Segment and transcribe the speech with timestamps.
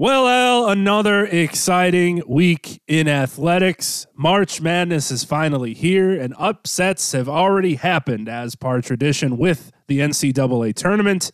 [0.00, 4.06] Well, Al, another exciting week in athletics.
[4.14, 9.98] March Madness is finally here, and upsets have already happened as par tradition with the
[9.98, 11.32] NCAA tournament.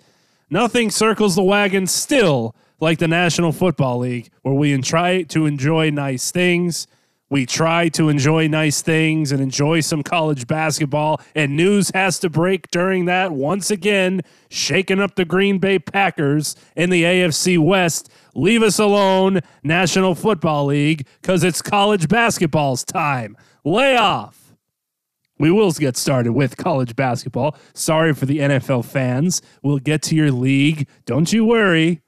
[0.49, 5.91] Nothing circles the wagon still like the National Football League, where we try to enjoy
[5.91, 6.87] nice things.
[7.29, 12.31] We try to enjoy nice things and enjoy some college basketball, and news has to
[12.31, 18.09] break during that once again, shaking up the Green Bay Packers in the AFC West
[18.35, 23.37] Leave us alone, National Football League, because it's college basketball's time.
[23.65, 24.45] Lay off.
[25.39, 27.57] We will get started with college basketball.
[27.75, 29.43] Sorry for the NFL fans.
[29.63, 30.89] We'll get to your league.
[31.07, 32.03] Don't you worry.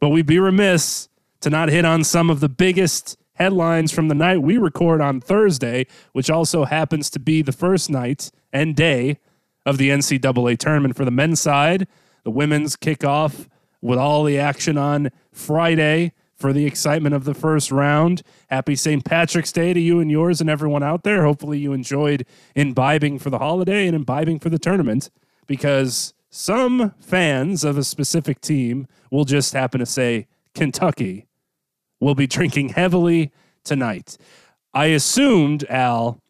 [0.00, 1.08] But we'd be remiss
[1.40, 5.20] to not hit on some of the biggest headlines from the night we record on
[5.20, 9.18] Thursday, which also happens to be the first night and day
[9.64, 11.86] of the NCAA tournament for the men's side.
[12.24, 13.46] The women's kickoff
[13.86, 18.20] with all the action on Friday for the excitement of the first round.
[18.50, 19.04] Happy St.
[19.04, 21.22] Patrick's Day to you and yours and everyone out there.
[21.22, 22.26] Hopefully, you enjoyed
[22.56, 25.08] imbibing for the holiday and imbibing for the tournament
[25.46, 31.28] because some fans of a specific team will just happen to say Kentucky
[32.00, 33.30] will be drinking heavily
[33.62, 34.18] tonight.
[34.74, 36.20] I assumed, Al,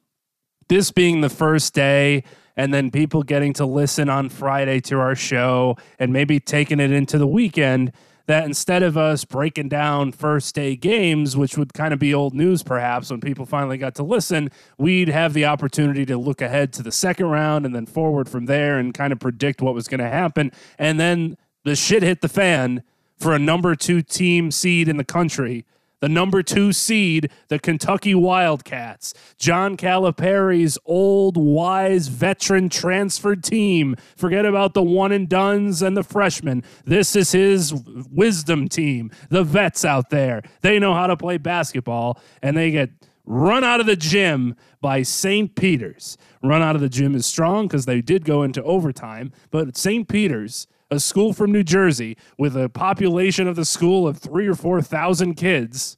[0.68, 2.22] this being the first day
[2.56, 6.90] and then people getting to listen on Friday to our show and maybe taking it
[6.90, 7.92] into the weekend
[8.26, 12.34] that instead of us breaking down first day games, which would kind of be old
[12.34, 16.72] news perhaps when people finally got to listen, we'd have the opportunity to look ahead
[16.72, 19.86] to the second round and then forward from there and kind of predict what was
[19.86, 20.50] going to happen.
[20.78, 22.82] And then the shit hit the fan
[23.16, 25.64] for a number two team seed in the country
[26.00, 29.14] the number two seed, the Kentucky Wildcats.
[29.38, 33.96] John Calipari's old, wise, veteran transferred team.
[34.16, 36.62] Forget about the one and dones and the freshmen.
[36.84, 37.72] This is his
[38.10, 40.42] wisdom team, the vets out there.
[40.60, 42.90] They know how to play basketball, and they get
[43.24, 45.54] run out of the gym by St.
[45.54, 46.16] Peter's.
[46.42, 50.06] Run out of the gym is strong because they did go into overtime, but St.
[50.06, 54.54] Peter's a school from New Jersey with a population of the school of three or
[54.54, 55.96] 4,000 kids,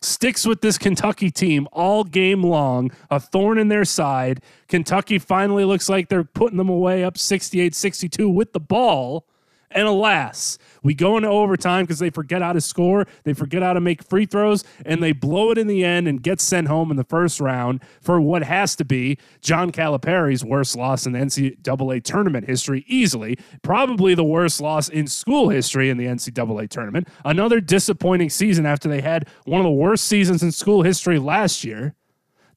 [0.00, 4.42] sticks with this Kentucky team all game long, a thorn in their side.
[4.68, 9.26] Kentucky finally looks like they're putting them away up 68 62 with the ball.
[9.70, 13.74] And alas, we go into overtime because they forget how to score, they forget how
[13.74, 16.90] to make free throws, and they blow it in the end and get sent home
[16.90, 21.18] in the first round for what has to be John Calipari's worst loss in the
[21.18, 23.36] NCAA tournament history, easily.
[23.62, 27.08] Probably the worst loss in school history in the NCAA tournament.
[27.24, 31.62] Another disappointing season after they had one of the worst seasons in school history last
[31.62, 31.94] year.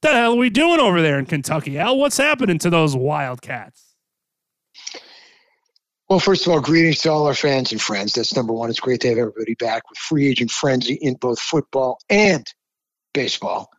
[0.00, 1.98] The hell are we doing over there in Kentucky, Al?
[1.98, 3.81] What's happening to those Wildcats?
[6.12, 8.12] Well, first of all, greetings to all our fans and friends.
[8.12, 8.68] That's number one.
[8.68, 12.46] It's great to have everybody back with free agent frenzy in both football and
[13.14, 13.70] baseball.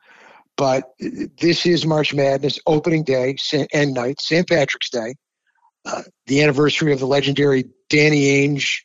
[0.57, 3.35] But this is March Madness opening day
[3.71, 4.49] and night, St.
[4.49, 5.13] Patrick's Day,
[5.85, 8.77] uh, the anniversary of the legendary Danny Ainge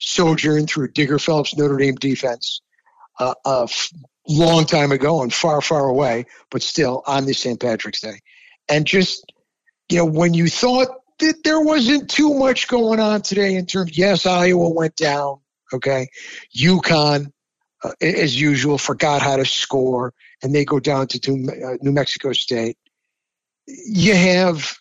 [0.00, 2.62] sojourn through Digger Phelps Notre Dame defense
[3.20, 3.90] uh, a f-
[4.26, 7.60] long time ago and far, far away, but still on this St.
[7.60, 8.20] Patrick's Day.
[8.66, 9.30] And just,
[9.90, 10.88] you know, when you thought
[11.24, 13.96] th- there wasn't too much going on today in terms.
[13.96, 15.38] Yes, Iowa went down.
[15.72, 16.08] Okay,
[16.56, 17.32] UConn,
[17.82, 20.12] uh, as usual, forgot how to score,
[20.42, 22.76] and they go down to uh, New Mexico State.
[23.66, 24.76] You have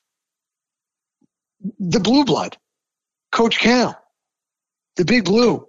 [1.80, 2.58] the blue blood,
[3.32, 3.98] Coach Cal,
[4.98, 5.68] the Big Blue,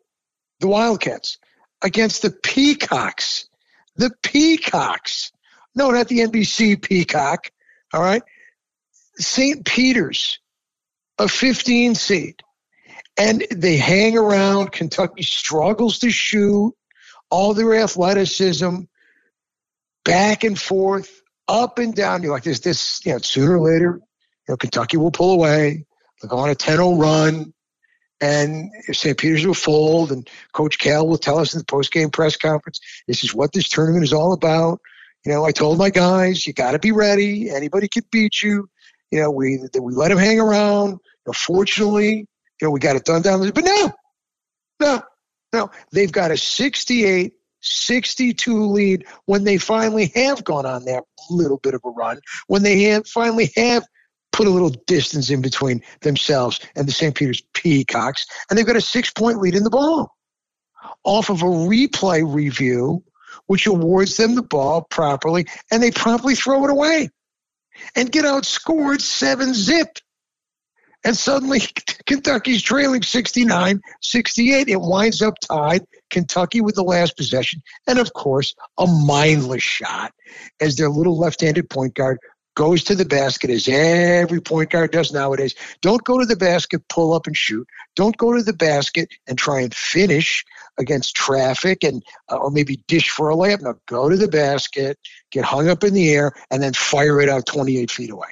[0.60, 1.38] the Wildcats
[1.80, 3.48] against the Peacocks.
[3.96, 5.30] The Peacocks.
[5.76, 7.50] No, not the NBC Peacock.
[7.92, 8.22] All right.
[9.16, 9.64] St.
[9.64, 10.40] Peter's
[11.18, 12.42] a 15 seed.
[13.16, 14.72] And they hang around.
[14.72, 16.74] Kentucky struggles to shoot.
[17.30, 18.82] All their athleticism,
[20.04, 22.22] back and forth, up and down.
[22.22, 25.86] You're like, this, this, you know, sooner or later, you know, Kentucky will pull away.
[26.20, 27.54] They'll go on a 10 0 run.
[28.20, 29.18] And St.
[29.18, 33.24] Peter's will fold, and Coach Cal will tell us in the post-game press conference, this
[33.24, 34.80] is what this tournament is all about.
[35.26, 37.50] You know, I told my guys, you got to be ready.
[37.50, 38.68] Anybody could beat you.
[39.14, 40.90] You know, we we let him hang around.
[40.90, 42.26] You know, fortunately,
[42.60, 43.52] you know, we got it done down there.
[43.52, 43.92] But no,
[44.80, 45.02] no,
[45.52, 45.70] no.
[45.92, 51.74] They've got a 68 62 lead when they finally have gone on that little bit
[51.74, 52.18] of a run,
[52.48, 53.84] when they have finally have
[54.32, 57.14] put a little distance in between themselves and the St.
[57.14, 60.10] Peter's Peacocks, and they've got a six point lead in the ball
[61.04, 63.04] off of a replay review,
[63.46, 67.10] which awards them the ball properly, and they promptly throw it away
[67.94, 69.98] and get outscored seven zip.
[71.04, 71.60] And suddenly
[72.06, 74.68] Kentucky's trailing 69 68.
[74.68, 75.82] It winds up tied.
[76.10, 77.62] Kentucky with the last possession.
[77.86, 80.12] And of course, a mindless shot
[80.60, 82.18] as their little left handed point guard
[82.54, 85.54] goes to the basket as every point guard does nowadays.
[85.80, 87.66] Don't go to the basket, pull up and shoot.
[87.96, 90.44] Don't go to the basket and try and finish
[90.78, 93.62] against traffic and uh, or maybe dish for a layup.
[93.62, 94.98] No, go to the basket,
[95.30, 98.28] get hung up in the air, and then fire it out 28 feet away.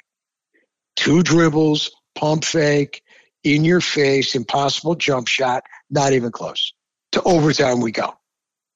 [0.95, 3.03] Two dribbles, pump fake,
[3.43, 6.73] in your face, impossible jump shot, not even close.
[7.13, 8.13] To overtime we go.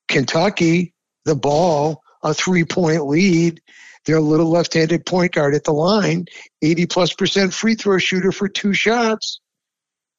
[0.08, 0.94] Kentucky,
[1.26, 3.62] the ball, a three point lead.
[4.06, 6.28] Their little left handed point guard at the line,
[6.62, 9.42] 80 plus percent free throw shooter for two shots.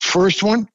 [0.01, 0.69] First one,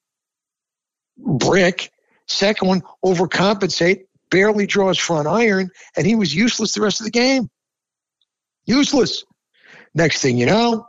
[1.17, 1.91] brick.
[2.27, 7.11] Second one, overcompensate, barely draws front iron, and he was useless the rest of the
[7.11, 7.49] game.
[8.65, 9.25] Useless.
[9.93, 10.87] Next thing you know,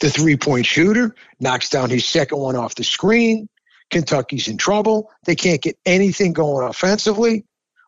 [0.00, 3.48] the three point shooter knocks down his second one off the screen.
[3.90, 5.10] Kentucky's in trouble.
[5.24, 7.44] They can't get anything going offensively.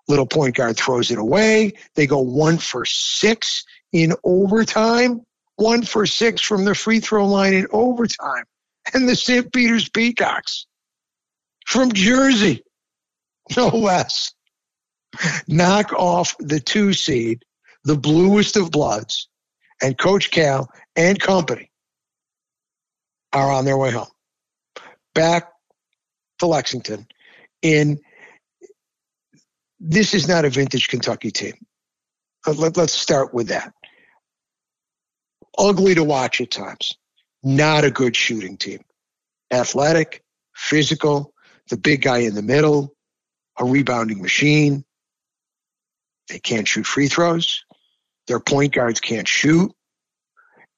[0.09, 1.73] Little point guard throws it away.
[1.95, 5.21] They go one for six in overtime,
[5.57, 8.45] one for six from the free throw line in overtime.
[8.95, 9.53] And the St.
[9.53, 10.67] Peter's Peacocks
[11.67, 12.63] from Jersey,
[13.57, 14.33] no less,
[15.49, 17.45] knock off the two seed,
[17.85, 19.29] the bluest of bloods,
[19.81, 21.71] and Coach Cal and company
[23.33, 24.07] are on their way home
[25.15, 25.49] back
[26.39, 27.07] to Lexington
[27.63, 28.01] in
[29.81, 31.55] this is not a vintage Kentucky team.
[32.47, 33.73] Let, us start with that.
[35.59, 36.93] Ugly to watch at times.
[37.43, 38.81] Not a good shooting team.
[39.53, 40.23] Athletic,
[40.55, 41.35] physical,
[41.69, 42.95] the big guy in the middle,
[43.59, 44.85] a rebounding machine.
[46.29, 47.65] They can't shoot free throws.
[48.27, 49.73] Their point guards can't shoot.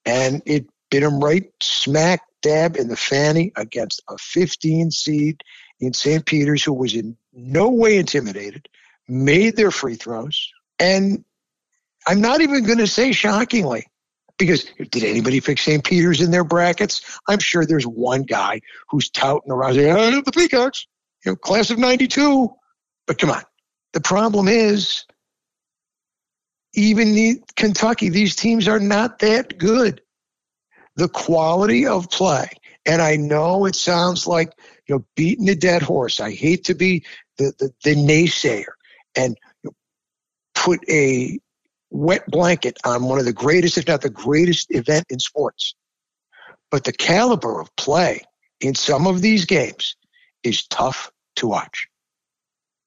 [0.04, 5.40] And it bit them right smack dab in the fanny against a 15 seed
[5.80, 6.24] in St.
[6.24, 8.68] Peter's who was in no way intimidated,
[9.08, 10.50] made their free throws.
[10.78, 11.24] And
[12.06, 13.86] I'm not even going to say shockingly,
[14.38, 15.84] because did anybody pick St.
[15.84, 17.18] Peter's in their brackets?
[17.28, 20.86] I'm sure there's one guy who's touting around saying, oh, the Peacocks,
[21.24, 22.48] you know, class of 92.
[23.06, 23.42] But come on.
[23.92, 25.04] The problem is,
[26.74, 30.00] even the Kentucky, these teams are not that good
[30.96, 32.48] the quality of play.
[32.86, 34.52] And I know it sounds like
[34.86, 36.20] you know beating a dead horse.
[36.20, 37.04] I hate to be
[37.38, 38.72] the the, the naysayer
[39.16, 39.36] and
[40.54, 41.38] put a
[41.94, 45.74] wet blanket on one of the greatest, if not the greatest, event in sports.
[46.70, 48.22] But the caliber of play
[48.60, 49.96] in some of these games
[50.42, 51.86] is tough to watch.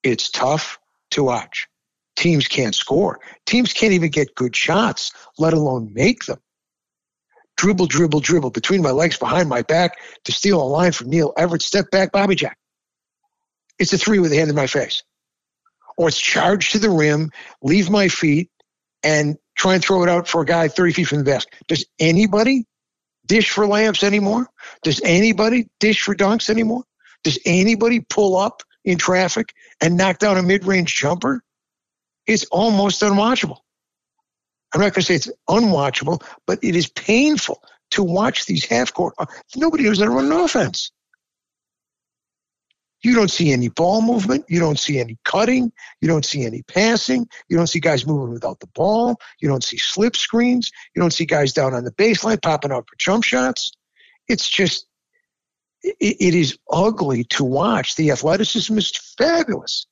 [0.03, 0.77] It's tough
[1.11, 1.67] to watch.
[2.17, 3.19] Teams can't score.
[3.45, 6.39] Teams can't even get good shots, let alone make them
[7.57, 11.33] dribble, dribble, dribble between my legs, behind my back to steal a line from Neil
[11.37, 12.57] Everett, step back, Bobby Jack.
[13.79, 15.03] It's a three with a hand in my face.
[15.97, 17.31] Or it's charge to the rim,
[17.63, 18.51] leave my feet,
[19.03, 21.53] and try and throw it out for a guy 30 feet from the basket.
[21.67, 22.65] Does anybody
[23.25, 24.47] dish for layups anymore?
[24.83, 26.83] Does anybody dish for dunks anymore?
[27.23, 31.41] Does anybody pull up in traffic and knock down a mid range jumper?
[32.25, 33.57] It's almost unwatchable.
[34.73, 38.93] I'm not going to say it's unwatchable, but it is painful to watch these half
[38.93, 39.15] court.
[39.55, 40.91] Nobody knows how to run an offense.
[43.03, 44.45] You don't see any ball movement.
[44.49, 45.71] You don't see any cutting.
[46.01, 47.27] You don't see any passing.
[47.47, 49.17] You don't see guys moving without the ball.
[49.39, 50.71] You don't see slip screens.
[50.95, 53.71] You don't see guys down on the baseline popping out for jump shots.
[54.27, 54.87] It's just,
[55.83, 57.95] it, it is ugly to watch.
[57.95, 59.85] The athleticism is fabulous,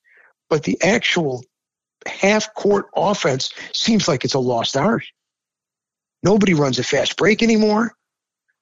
[0.49, 1.43] but the actual
[2.07, 5.05] half court offense seems like it's a lost art.
[6.23, 7.93] Nobody runs a fast break anymore.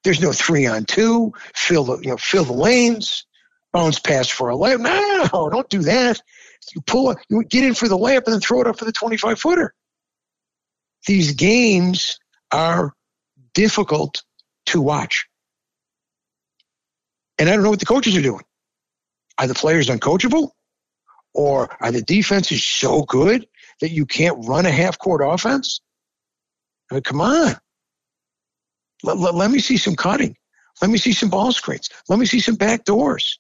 [0.04, 1.34] There's no three on two.
[1.56, 3.26] Fill the you know fill the lanes.
[3.74, 4.82] Bounce pass for a layup.
[5.34, 6.22] No, don't do that.
[6.74, 8.92] You pull you get in for the layup and then throw it up for the
[8.92, 9.74] 25 footer.
[11.08, 12.20] These games
[12.52, 12.94] are
[13.54, 14.24] difficult
[14.68, 15.26] to watch.
[17.38, 18.44] And I don't know what the coaches are doing.
[19.38, 20.52] Are the players uncoachable?
[21.34, 23.48] Or are the defenses so good
[23.82, 25.82] that you can't run a half court offense?
[26.92, 27.56] I mean, come on.
[29.02, 30.38] Let, let, let, me see some cutting.
[30.82, 31.90] Let me see some ball screens.
[32.08, 33.40] Let me see some back doors.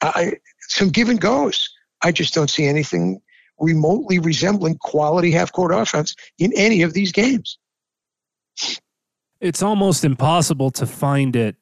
[0.00, 1.68] I, some give and goes.
[2.02, 3.20] I just don't see anything
[3.58, 7.58] remotely resembling quality half court offense in any of these games.
[9.40, 11.56] It's almost impossible to find it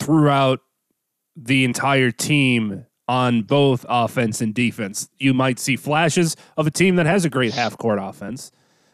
[0.00, 0.60] throughout
[1.34, 5.08] the entire team on both offense and defense.
[5.18, 8.50] You might see flashes of a team that has a great half court offense,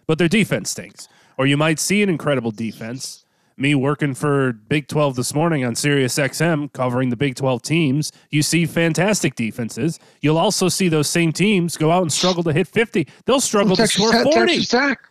[0.07, 1.09] but their defense stinks.
[1.39, 3.22] Or you might see an incredible defense.
[3.57, 8.13] Me working for Big 12 this morning on Sirius XM covering the Big 12 teams,
[8.31, 9.99] you see fantastic defenses.
[10.21, 13.07] You'll also see those same teams go out and struggle to hit 50.
[13.27, 14.33] They'll struggle well, to score 40.
[14.33, 15.09] Texas Tech.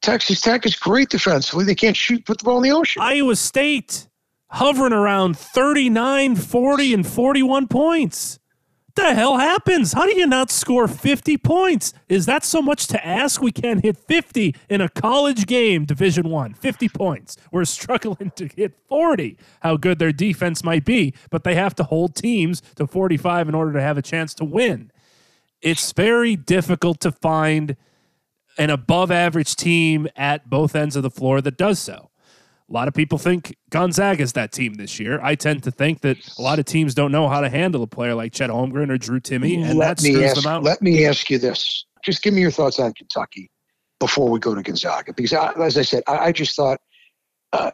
[0.00, 1.64] Texas Tech is great defensively.
[1.64, 3.02] They can't shoot, put the ball in the ocean.
[3.02, 4.08] Iowa State
[4.50, 8.38] hovering around 39, 40, and 41 points.
[8.98, 9.92] The hell happens?
[9.92, 11.94] How do you not score 50 points?
[12.08, 13.40] Is that so much to ask?
[13.40, 16.54] We can't hit 50 in a college game, Division 1.
[16.54, 17.36] 50 points.
[17.52, 19.38] We're struggling to hit 40.
[19.60, 23.54] How good their defense might be, but they have to hold teams to 45 in
[23.54, 24.90] order to have a chance to win.
[25.62, 27.76] It's very difficult to find
[28.58, 32.10] an above average team at both ends of the floor that does so.
[32.68, 35.18] A lot of people think Gonzaga is that team this year.
[35.22, 37.86] I tend to think that a lot of teams don't know how to handle a
[37.86, 40.62] player like Chet Holmgren or Drew Timme, and let that screws ask, them out.
[40.62, 43.50] Let me ask you this: just give me your thoughts on Kentucky
[44.00, 46.78] before we go to Gonzaga, because I, as I said, I, I just thought
[47.54, 47.70] uh,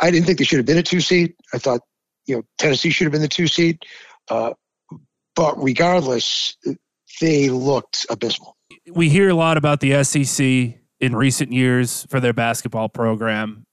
[0.00, 1.34] I didn't think they should have been a two seed.
[1.52, 1.80] I thought
[2.24, 3.80] you know Tennessee should have been the two seed,
[4.30, 4.54] uh,
[5.36, 6.56] but regardless,
[7.20, 8.56] they looked abysmal.
[8.90, 13.66] We hear a lot about the SEC in recent years for their basketball program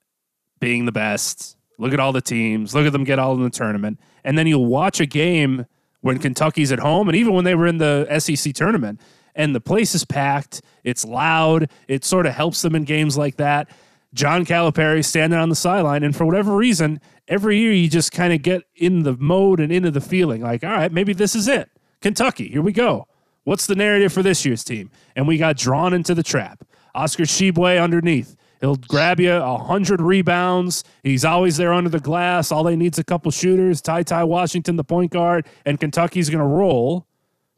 [0.60, 1.56] being the best.
[1.78, 2.74] Look at all the teams.
[2.74, 3.98] Look at them get all in the tournament.
[4.22, 5.66] And then you'll watch a game
[6.02, 9.00] when Kentucky's at home and even when they were in the SEC tournament
[9.34, 10.62] and the place is packed.
[10.84, 11.70] It's loud.
[11.88, 13.70] It sort of helps them in games like that.
[14.12, 18.32] John Calipari standing on the sideline, and for whatever reason, every year you just kind
[18.32, 21.46] of get in the mode and into the feeling like, all right, maybe this is
[21.46, 21.70] it.
[22.00, 23.06] Kentucky, here we go.
[23.44, 24.90] What's the narrative for this year's team?
[25.14, 26.64] And we got drawn into the trap.
[26.94, 28.36] Oscar Tshiebwe underneath.
[28.60, 30.84] He'll grab you a hundred rebounds.
[31.02, 32.52] He's always there under the glass.
[32.52, 33.80] All they need is a couple shooters.
[33.80, 37.06] TyTy Washington, the point guard, and Kentucky's going to roll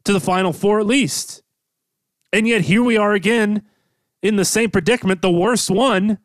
[0.05, 1.43] to the Final Four at least.
[2.31, 3.63] And yet here we are again
[4.21, 6.19] in the same predicament, the worst one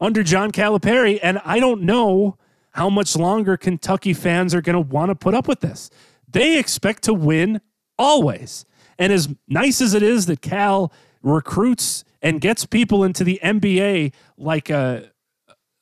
[0.00, 1.18] under John Calipari.
[1.22, 2.36] And I don't know
[2.72, 5.90] how much longer Kentucky fans are going to want to put up with this.
[6.30, 7.62] They expect to win
[7.98, 8.66] always.
[8.98, 10.92] And as nice as it is that Cal
[11.22, 15.10] recruits and gets people into the NBA like a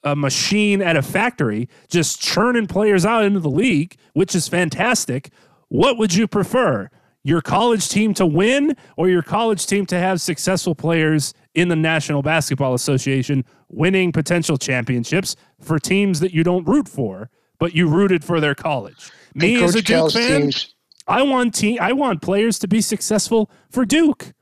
[0.07, 5.31] a machine at a factory, just churning players out into the league, which is fantastic.
[5.69, 6.89] What would you prefer?
[7.25, 11.75] Your college team to win or your college team to have successful players in the
[11.75, 17.29] National Basketball Association winning potential championships for teams that you don't root for,
[17.59, 19.11] but you rooted for their college?
[19.35, 20.75] Me as a Duke fan, teams.
[21.09, 24.33] I want team I want players to be successful for Duke.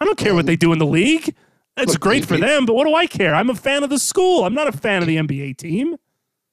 [0.00, 1.36] I don't care what they do in the league.
[1.76, 3.34] That's Look, great for them, but what do I care?
[3.34, 4.44] I'm a fan of the school.
[4.44, 5.96] I'm not a fan of the NBA team.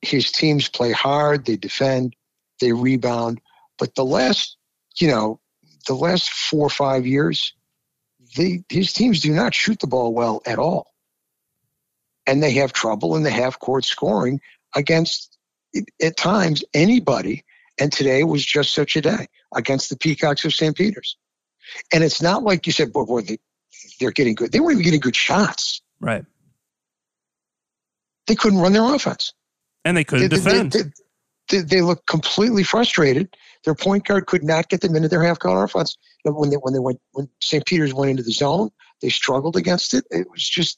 [0.02, 2.16] His teams play hard, they defend,
[2.62, 3.42] they rebound.
[3.78, 4.58] But the last,
[5.00, 5.42] you know,
[5.88, 7.54] the last four or five years,
[8.38, 10.94] they, his teams do not shoot the ball well at all.
[12.26, 14.40] And they have trouble in the half court scoring
[14.76, 15.38] against,
[16.02, 17.44] at times, anybody.
[17.80, 20.76] And today was just such a day against the Peacocks of St.
[20.76, 21.18] Peter's.
[21.94, 23.40] And it's not like you said, boy, boy they,
[24.00, 24.52] they're getting good.
[24.52, 25.82] They weren't even getting good shots.
[26.00, 26.26] Right.
[28.28, 29.34] They couldn't run their offense.
[29.86, 30.72] And they couldn't they, defend.
[30.72, 30.84] They,
[31.50, 33.36] they, they, looked completely frustrated.
[33.66, 35.98] Their point guard could not get them into their half court offense.
[36.24, 37.66] When they when they went when St.
[37.66, 38.70] Peter's went into the zone,
[39.02, 40.06] they struggled against it.
[40.12, 40.78] It was just,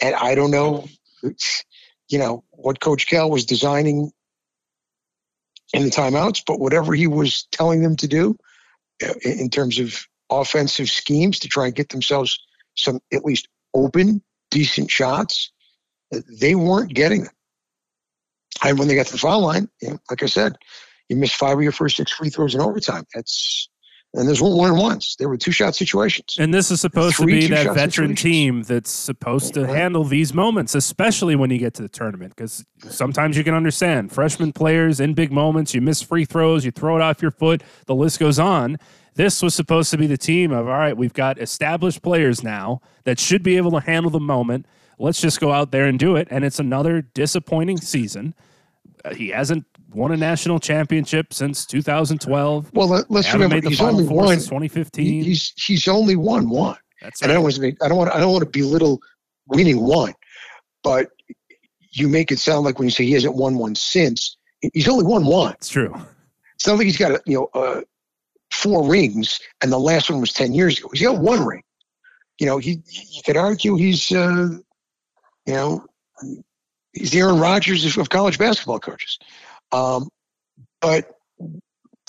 [0.00, 0.88] and I don't know,
[2.08, 4.10] you know, what Coach Cal was designing
[5.72, 8.36] in the timeouts, but whatever he was telling them to do
[9.04, 12.38] uh, in terms of offensive schemes to try and get themselves
[12.76, 15.50] some at least open, decent shots.
[16.40, 17.32] They weren't getting them.
[18.62, 20.56] And when they got to the foul line, you know, like I said,
[21.08, 23.04] you missed five of your first six free throws in overtime.
[23.14, 23.68] That's
[24.12, 25.14] and there's one one ones.
[25.18, 26.36] There were two shot situations.
[26.38, 30.34] And this is supposed Three, to be that veteran team that's supposed to handle these
[30.34, 32.34] moments, especially when you get to the tournament.
[32.34, 36.72] Because sometimes you can understand freshman players in big moments, you miss free throws, you
[36.72, 38.78] throw it off your foot, the list goes on.
[39.14, 42.80] This was supposed to be the team of, all right, we've got established players now
[43.04, 44.66] that should be able to handle the moment.
[44.98, 46.28] Let's just go out there and do it.
[46.30, 48.34] And it's another disappointing season.
[49.04, 49.64] Uh, he hasn't
[49.94, 52.70] won a national championship since 2012.
[52.72, 54.28] Well, let, us remember he's Final only Four won.
[54.28, 55.24] since 2015.
[55.24, 56.76] He's he's only won one.
[57.00, 59.00] That's And I don't want I don't want I don't want to belittle
[59.46, 60.14] winning one,
[60.82, 61.08] but
[61.92, 64.36] you make it sound like when you say he hasn't won one since,
[64.74, 65.54] he's only won one.
[65.54, 65.94] It's true.
[66.54, 67.80] It's not like he's got a you know uh,
[68.50, 70.88] four rings, and the last one was ten years ago.
[70.92, 71.62] He's got one ring.
[72.38, 74.48] You know, he you could argue he's uh,
[75.46, 75.84] you know
[76.92, 79.18] he's the Aaron Rodgers of- college basketball coaches.
[79.72, 80.08] Um,
[80.80, 81.10] but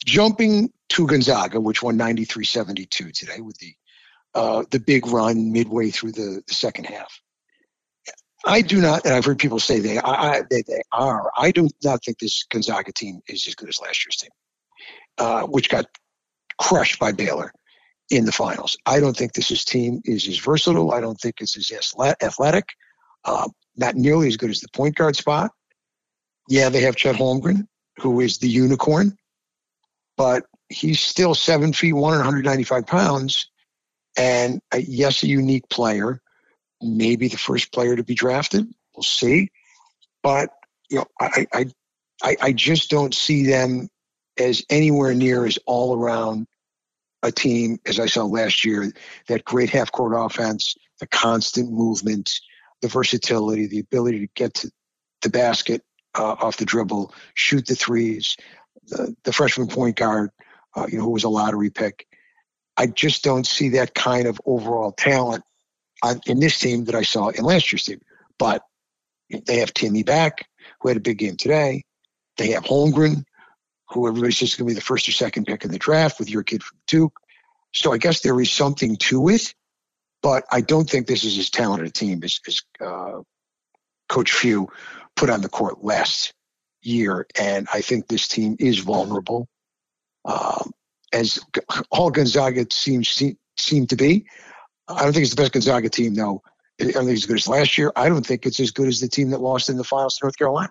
[0.05, 3.73] jumping to Gonzaga, which won 93-72 today with the
[4.33, 7.19] uh, the big run midway through the, the second half.
[8.45, 11.29] I do not, and I've heard people say they, I, they, they are.
[11.37, 14.31] I do not think this Gonzaga team is as good as last year's team,
[15.17, 15.85] uh, which got
[16.61, 17.51] crushed by Baylor
[18.09, 18.77] in the finals.
[18.85, 20.91] I don't think this is team is as versatile.
[20.91, 21.71] I don't think it's as
[22.21, 22.65] athletic.
[23.23, 25.51] Uh, not nearly as good as the point guard spot.
[26.49, 27.67] Yeah, they have Chet Holmgren,
[27.99, 29.15] who is the unicorn,
[30.17, 33.49] but he's still seven feet one and 195 pounds,
[34.17, 36.21] and yes, a unique player
[36.81, 38.67] maybe the first player to be drafted.
[38.95, 39.49] We'll see.
[40.23, 40.49] But
[40.89, 41.65] you know, I I
[42.23, 43.89] I, I just don't see them
[44.37, 46.47] as anywhere near as all around
[47.23, 48.91] a team as I saw last year.
[49.27, 52.39] That great half court offense, the constant movement,
[52.81, 54.71] the versatility, the ability to get to
[55.21, 55.83] the basket
[56.15, 58.37] uh, off the dribble, shoot the threes,
[58.87, 60.31] the, the freshman point guard,
[60.75, 62.07] uh, you know, who was a lottery pick.
[62.77, 65.43] I just don't see that kind of overall talent
[66.03, 68.01] on, in this team that I saw in last year's team.
[68.39, 68.63] But
[69.45, 70.47] they have Timme back,
[70.79, 71.83] who had a big game today.
[72.37, 73.23] They have Holmgren,
[73.91, 76.29] who everybody's just going to be the first or second pick in the draft with
[76.29, 77.13] your kid from Duke.
[77.73, 79.53] So I guess there is something to it,
[80.21, 83.21] but I don't think this is as talented a team as, as uh,
[84.09, 84.69] Coach Few
[85.15, 86.33] put on the court last
[86.81, 87.27] year.
[87.39, 89.47] And I think this team is vulnerable.
[90.25, 90.71] Um,
[91.13, 91.39] as
[91.91, 94.25] all Gonzaga seems seem, seem to be,
[94.87, 96.41] I don't think it's the best Gonzaga team, though.
[96.79, 97.91] I don't think it's as good as last year.
[97.95, 100.25] I don't think it's as good as the team that lost in the finals to
[100.25, 100.69] North Carolina.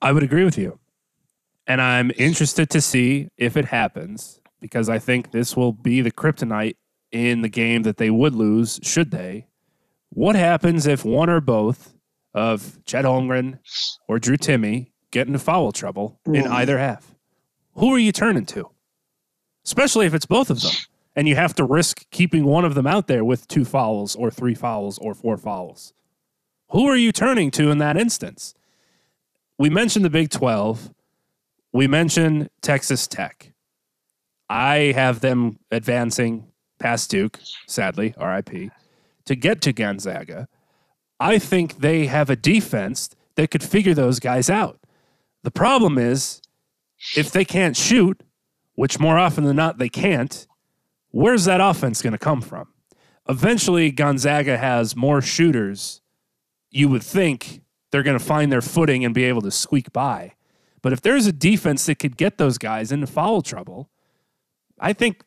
[0.00, 0.78] I would agree with you.
[1.70, 6.10] And I'm interested to see if it happens because I think this will be the
[6.10, 6.74] kryptonite
[7.12, 9.46] in the game that they would lose, should they.
[10.08, 11.94] What happens if one or both
[12.34, 13.60] of Chet Holmgren
[14.08, 16.50] or Drew Timme get into foul trouble in Mm.
[16.50, 17.14] either half?
[17.74, 18.70] Who are you turning to?
[19.64, 20.72] Especially if it's both of them
[21.14, 24.28] and you have to risk keeping one of them out there with two fouls or
[24.28, 25.92] three fouls or four fouls.
[26.70, 28.54] Who are you turning to in that instance?
[29.56, 30.92] We mentioned the Big 12.
[31.72, 33.52] We mentioned Texas Tech.
[34.48, 36.48] I have them advancing
[36.80, 38.72] past Duke, sadly, RIP,
[39.26, 40.48] to get to Gonzaga.
[41.20, 44.80] I think they have a defense that could figure those guys out.
[45.44, 46.42] The problem is,
[47.16, 48.22] if they can't shoot,
[48.74, 50.46] which more often than not they can't,
[51.10, 52.68] where's that offense going to come from?
[53.28, 56.00] Eventually, Gonzaga has more shooters.
[56.70, 57.60] You would think
[57.92, 60.34] they're going to find their footing and be able to squeak by.
[60.82, 63.90] But if there's a defense that could get those guys into foul trouble,
[64.78, 65.22] I think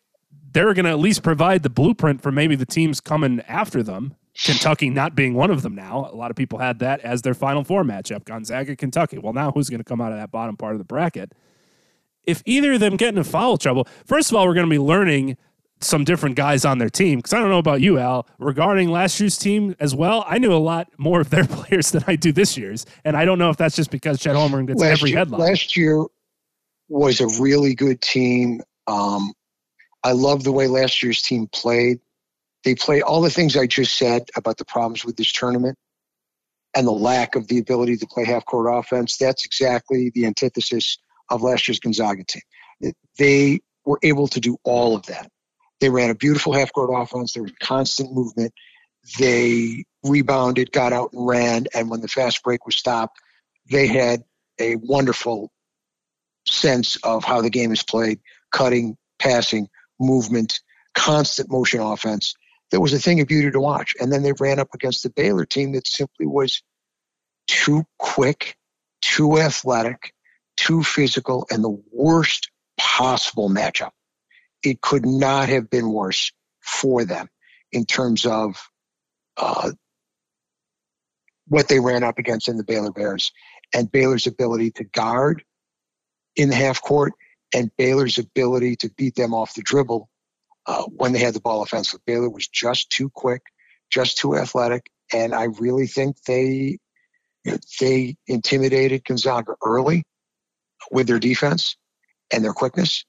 [0.51, 4.15] they're going to at least provide the blueprint for maybe the teams coming after them.
[4.43, 6.09] Kentucky not being one of them now.
[6.11, 9.19] A lot of people had that as their Final Four matchup Gonzaga, Kentucky.
[9.19, 11.33] Well, now who's going to come out of that bottom part of the bracket?
[12.23, 14.79] If either of them get into foul trouble, first of all, we're going to be
[14.79, 15.37] learning
[15.83, 17.19] some different guys on their team.
[17.19, 20.23] Because I don't know about you, Al, regarding last year's team as well.
[20.27, 22.85] I knew a lot more of their players than I do this year's.
[23.05, 25.41] And I don't know if that's just because Chet Holmgren gets last every year, headline.
[25.41, 26.03] Last year
[26.89, 28.61] was a really good team.
[28.87, 29.33] Um,
[30.03, 31.99] I love the way last year's team played.
[32.63, 35.77] They played all the things I just said about the problems with this tournament
[36.75, 39.17] and the lack of the ability to play half court offense.
[39.17, 40.97] That's exactly the antithesis
[41.29, 42.93] of last year's Gonzaga team.
[43.17, 45.29] They were able to do all of that.
[45.83, 47.33] They ran a beautiful half court offense.
[47.33, 48.53] There was constant movement.
[49.19, 51.65] They rebounded, got out and ran.
[51.73, 53.19] And when the fast break was stopped,
[53.69, 54.23] they had
[54.61, 55.51] a wonderful
[56.47, 59.67] sense of how the game is played cutting, passing,
[59.99, 60.61] movement,
[60.93, 62.33] constant motion offense.
[62.71, 63.93] That was a thing of beauty to watch.
[63.99, 66.63] And then they ran up against the Baylor team that simply was
[67.47, 68.55] too quick,
[69.01, 70.13] too athletic,
[70.55, 73.91] too physical, and the worst possible matchup.
[74.63, 77.29] It could not have been worse for them
[77.71, 78.69] in terms of
[79.37, 79.71] uh,
[81.47, 83.31] what they ran up against in the Baylor Bears
[83.73, 85.43] and Baylor's ability to guard
[86.35, 87.13] in the half court
[87.55, 90.09] and Baylor's ability to beat them off the dribble
[90.67, 92.03] uh, when they had the ball offensively.
[92.07, 93.43] Baylor was just too quick,
[93.91, 96.79] just too athletic, and I really think they
[97.81, 100.03] they intimidated Gonzaga early.
[100.91, 101.77] with their defense
[102.31, 103.05] and their quickness.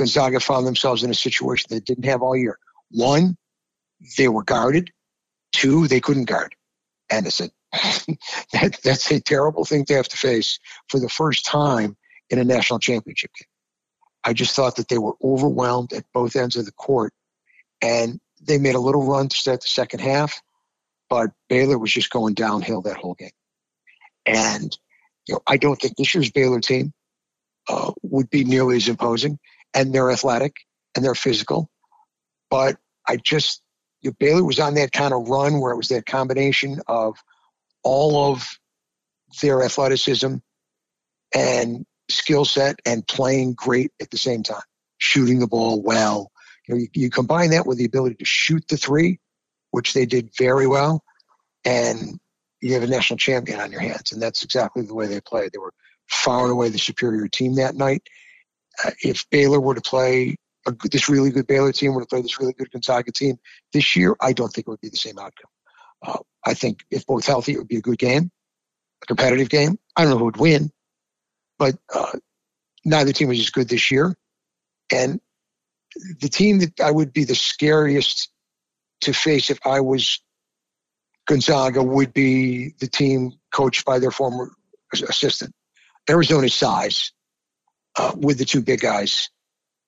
[0.00, 2.58] Gonzaga found themselves in a situation they didn't have all year.
[2.90, 3.36] One,
[4.16, 4.90] they were guarded.
[5.52, 6.54] Two, they couldn't guard.
[7.10, 7.50] And it's a,
[8.54, 10.58] that, that's a terrible thing to have to face
[10.88, 11.98] for the first time
[12.30, 13.46] in a national championship game.
[14.24, 17.12] I just thought that they were overwhelmed at both ends of the court.
[17.82, 20.40] And they made a little run to start the second half,
[21.10, 23.30] but Baylor was just going downhill that whole game.
[24.24, 24.74] And
[25.28, 26.94] you know, I don't think this year's Baylor team
[27.68, 29.38] uh, would be nearly as imposing,
[29.74, 30.56] and they're athletic
[30.94, 31.70] and they're physical.
[32.50, 33.62] But I just,
[34.02, 37.16] you know, Baylor was on that kind of run where it was that combination of
[37.82, 38.48] all of
[39.40, 40.36] their athleticism
[41.34, 44.62] and skill set and playing great at the same time,
[44.98, 46.30] shooting the ball well.
[46.66, 49.20] You, know, you, you combine that with the ability to shoot the three,
[49.70, 51.04] which they did very well,
[51.64, 52.18] and
[52.60, 54.12] you have a national champion on your hands.
[54.12, 55.52] And that's exactly the way they played.
[55.52, 55.72] They were
[56.08, 58.02] far away the superior team that night.
[59.02, 62.38] If Baylor were to play a, this really good Baylor team, were to play this
[62.38, 63.38] really good Gonzaga team
[63.72, 65.50] this year, I don't think it would be the same outcome.
[66.02, 68.30] Uh, I think if both healthy, it would be a good game,
[69.02, 69.78] a competitive game.
[69.96, 70.70] I don't know who would win,
[71.58, 72.12] but uh,
[72.84, 74.14] neither team was as good this year.
[74.92, 75.20] And
[76.20, 78.30] the team that I would be the scariest
[79.02, 80.20] to face if I was
[81.26, 84.50] Gonzaga would be the team coached by their former
[84.92, 85.54] assistant.
[86.08, 87.12] Arizona's size
[88.16, 89.30] with the two big guys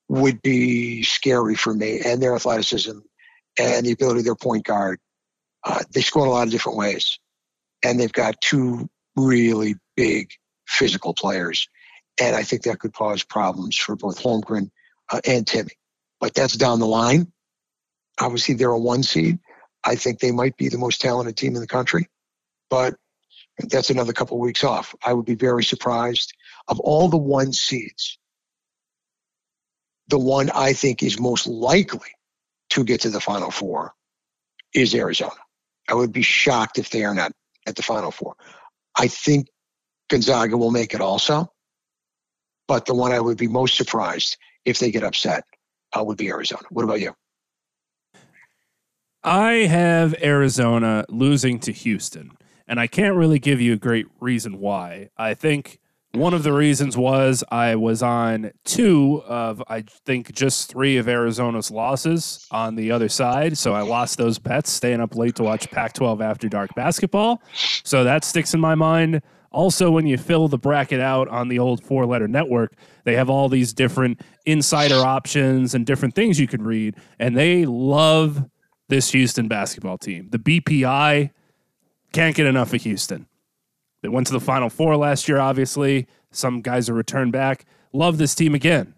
[0.08, 2.98] would be scary for me, and their athleticism
[3.58, 4.98] and the ability of their point guard.
[5.64, 7.18] Uh, they score in a lot of different ways,
[7.82, 10.30] and they've got two really big
[10.66, 11.68] physical players.
[12.20, 14.70] And I think that could cause problems for both Holmgren
[15.10, 15.70] uh, and Timme.
[16.20, 17.32] But that's down the line.
[18.20, 19.38] Obviously, they're a one seed.
[19.84, 22.08] I think they might be the most talented team in the country,
[22.70, 22.94] but
[23.58, 24.94] that's another couple of weeks off.
[25.04, 26.32] I would be very surprised.
[26.68, 28.18] Of all the one seeds,
[30.08, 32.10] the one I think is most likely
[32.70, 33.94] to get to the Final Four
[34.74, 35.32] is Arizona.
[35.88, 37.32] I would be shocked if they are not
[37.66, 38.36] at the Final Four.
[38.96, 39.48] I think
[40.08, 41.52] Gonzaga will make it also.
[42.68, 45.44] But the one I would be most surprised if they get upset
[45.92, 46.62] uh, would be Arizona.
[46.70, 47.14] What about you?
[49.24, 52.32] I have Arizona losing to Houston,
[52.66, 55.10] and I can't really give you a great reason why.
[55.16, 55.78] I think
[56.12, 61.08] one of the reasons was I was on two of, I think, just three of
[61.08, 63.56] Arizona's losses on the other side.
[63.56, 67.42] So I lost those bets staying up late to watch Pac 12 after dark basketball.
[67.84, 69.22] So that sticks in my mind.
[69.52, 73.30] Also, when you fill the bracket out on the old four letter network, they have
[73.30, 76.96] all these different insider options and different things you can read.
[77.18, 78.44] And they love
[78.88, 80.28] this Houston basketball team.
[80.30, 81.30] The BPI
[82.12, 83.26] can't get enough of Houston.
[84.02, 86.06] They went to the Final Four last year, obviously.
[86.30, 87.64] Some guys are returned back.
[87.92, 88.94] Love this team again.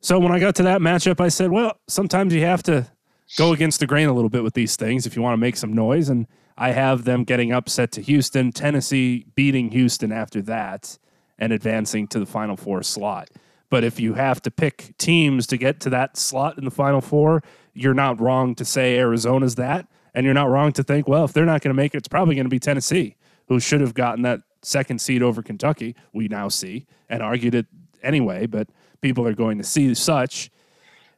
[0.00, 2.90] So when I got to that matchup, I said, well, sometimes you have to
[3.36, 5.56] go against the grain a little bit with these things if you want to make
[5.56, 6.08] some noise.
[6.08, 10.98] And I have them getting upset to Houston, Tennessee beating Houston after that
[11.38, 13.30] and advancing to the Final Four slot.
[13.70, 17.00] But if you have to pick teams to get to that slot in the Final
[17.00, 17.42] Four,
[17.72, 19.86] you're not wrong to say Arizona's that.
[20.12, 22.08] And you're not wrong to think, well, if they're not going to make it, it's
[22.08, 23.16] probably going to be Tennessee,
[23.50, 27.66] who should have gotten that second seed over Kentucky, we now see, and argued it
[28.00, 28.68] anyway, but
[29.00, 30.52] people are going to see such.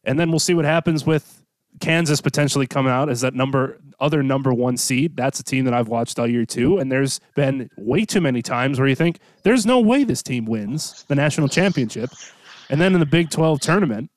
[0.02, 1.42] And then we'll see what happens with
[1.80, 5.14] Kansas potentially come out as that number other number one seed.
[5.14, 6.78] That's a team that I've watched all year too.
[6.78, 10.46] And there's been way too many times where you think there's no way this team
[10.46, 12.10] wins the national championship.
[12.70, 14.10] And then in the Big Twelve tournament,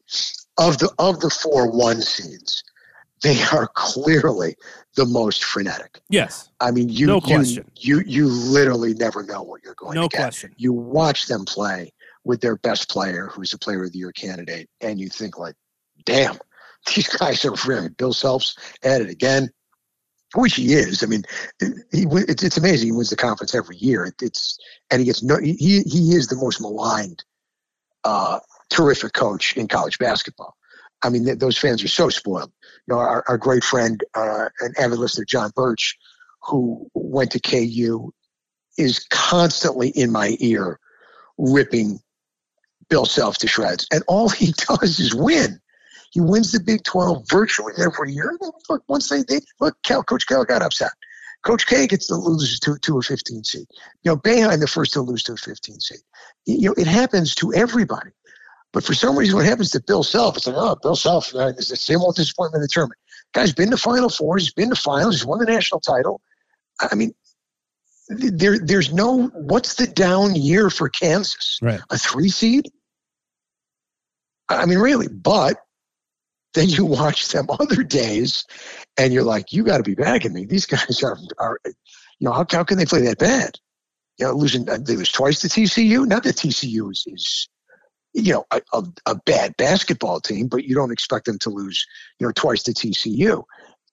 [0.58, 2.64] of the of the four one seeds,
[3.26, 4.56] they are clearly
[4.96, 6.00] the most frenetic.
[6.10, 6.52] Yes.
[6.60, 7.72] I mean, you no you, question.
[7.76, 10.22] you you literally never know what you're going no to get.
[10.22, 10.54] question.
[10.58, 11.92] You watch them play
[12.24, 15.56] with their best player, who's a Player of the Year candidate, and you think like,
[16.06, 16.38] "Damn,
[16.96, 19.50] these guys are really Bill Self's at it again.
[20.36, 21.02] Which he is.
[21.02, 21.24] I mean,
[21.60, 22.88] he, it's, it's amazing.
[22.88, 24.06] He wins the conference every year.
[24.06, 24.60] It, it's
[24.92, 25.40] and he gets no.
[25.40, 27.24] He he is the most maligned,
[28.04, 30.56] uh, terrific coach in college basketball.
[31.06, 32.52] I mean, th- those fans are so spoiled.
[32.88, 35.98] You know, our, our great friend uh, and avid listener John Birch,
[36.42, 38.12] who went to KU,
[38.78, 40.80] is constantly in my ear,
[41.38, 42.00] ripping
[42.90, 45.60] Bill Self to shreds, and all he does is win.
[46.12, 48.38] He wins the Big 12 virtually every year.
[48.70, 50.92] Look, once they, they look, Cal, Coach Cal got upset.
[51.44, 53.68] Coach K gets to lose to, to a 15 seed.
[54.04, 56.00] You know, Boeheim the first to lose to a 15 seed.
[56.46, 58.12] You know, it happens to everybody.
[58.76, 61.54] But for some reason, what happens to Bill Self, it's like, oh, Bill Self uh,
[61.58, 63.00] is the same old disappointment in the tournament.
[63.34, 64.38] Guy's been to Final Four.
[64.38, 66.20] he's been to finals, he's won the national title.
[66.82, 67.14] I mean,
[68.10, 71.58] there there's no what's the down year for Kansas?
[71.62, 71.80] Right.
[71.90, 72.70] A three seed?
[74.50, 75.56] I mean, really, but
[76.54, 78.46] then you watch them other days
[78.98, 80.46] and you're like, you got to be bagging me.
[80.46, 81.74] These guys are, are you
[82.20, 83.58] know, how, how can they play that bad?
[84.18, 86.06] You know, losing, uh, they lose twice to TCU.
[86.06, 87.50] Not that TCU is, is
[88.16, 91.86] you know, a, a, a, bad basketball team, but you don't expect them to lose,
[92.20, 93.44] you know, twice to TCU.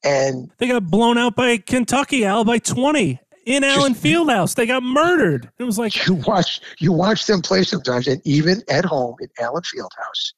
[0.04, 4.54] And they got blown out by Kentucky, Al, by 20 in Allen Fieldhouse.
[4.54, 5.50] They got murdered.
[5.58, 9.28] It was like you watch you watch them play sometimes, and even at home in
[9.40, 10.32] Allen Fieldhouse,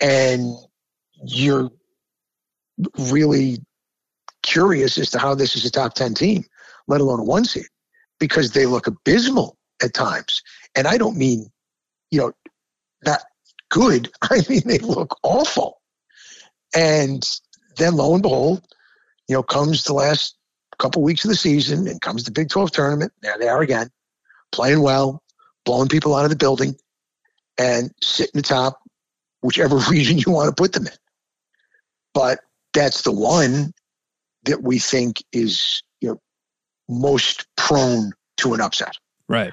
[0.00, 0.54] and
[1.22, 1.70] you're
[2.98, 3.58] really
[4.42, 6.44] curious as to how this is a top 10 team,
[6.88, 7.66] let alone a one seed,
[8.18, 10.42] because they look abysmal at times.
[10.74, 11.50] And I don't mean,
[12.10, 12.32] you know,
[13.04, 13.22] not
[13.68, 14.10] good.
[14.22, 15.80] I mean, they look awful.
[16.74, 17.26] And
[17.76, 18.62] then lo and behold,
[19.28, 20.36] you know, comes the last
[20.78, 23.12] couple weeks of the season and comes the Big 12 tournament.
[23.22, 23.90] There they are again,
[24.52, 25.22] playing well,
[25.64, 26.76] blowing people out of the building,
[27.58, 28.80] and sitting atop
[29.42, 30.92] whichever region you want to put them in.
[32.14, 32.40] But
[32.72, 33.72] that's the one
[34.44, 36.20] that we think is you know
[36.88, 38.96] most prone to an upset.
[39.28, 39.52] Right.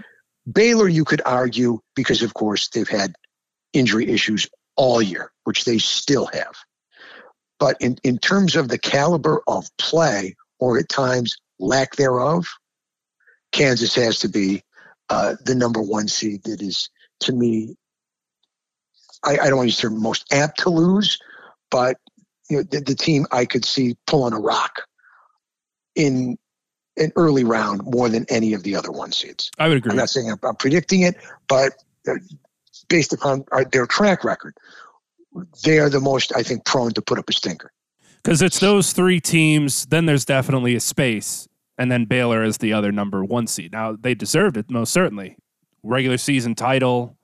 [0.51, 3.13] Baylor, you could argue, because of course they've had
[3.73, 6.55] injury issues all year, which they still have.
[7.59, 12.47] But in, in terms of the caliber of play, or at times lack thereof,
[13.51, 14.63] Kansas has to be
[15.09, 16.89] uh, the number one seed that is,
[17.21, 17.75] to me,
[19.23, 21.17] I, I don't want to use the term most apt to lose,
[21.71, 21.97] but
[22.49, 24.83] you know, the, the team I could see pulling a rock
[25.95, 26.37] in
[26.97, 29.51] an early round more than any of the other one seeds.
[29.57, 29.91] I would agree.
[29.91, 31.15] I'm not saying I'm, I'm predicting it,
[31.47, 31.73] but
[32.07, 32.15] uh,
[32.89, 34.55] based upon our, their track record,
[35.63, 37.71] they are the most, I think, prone to put up a stinker.
[38.23, 41.47] Because it's those three teams, then there's definitely a space,
[41.77, 43.71] and then Baylor is the other number one seed.
[43.71, 45.37] Now they deserved it most certainly,
[45.83, 47.17] regular season title,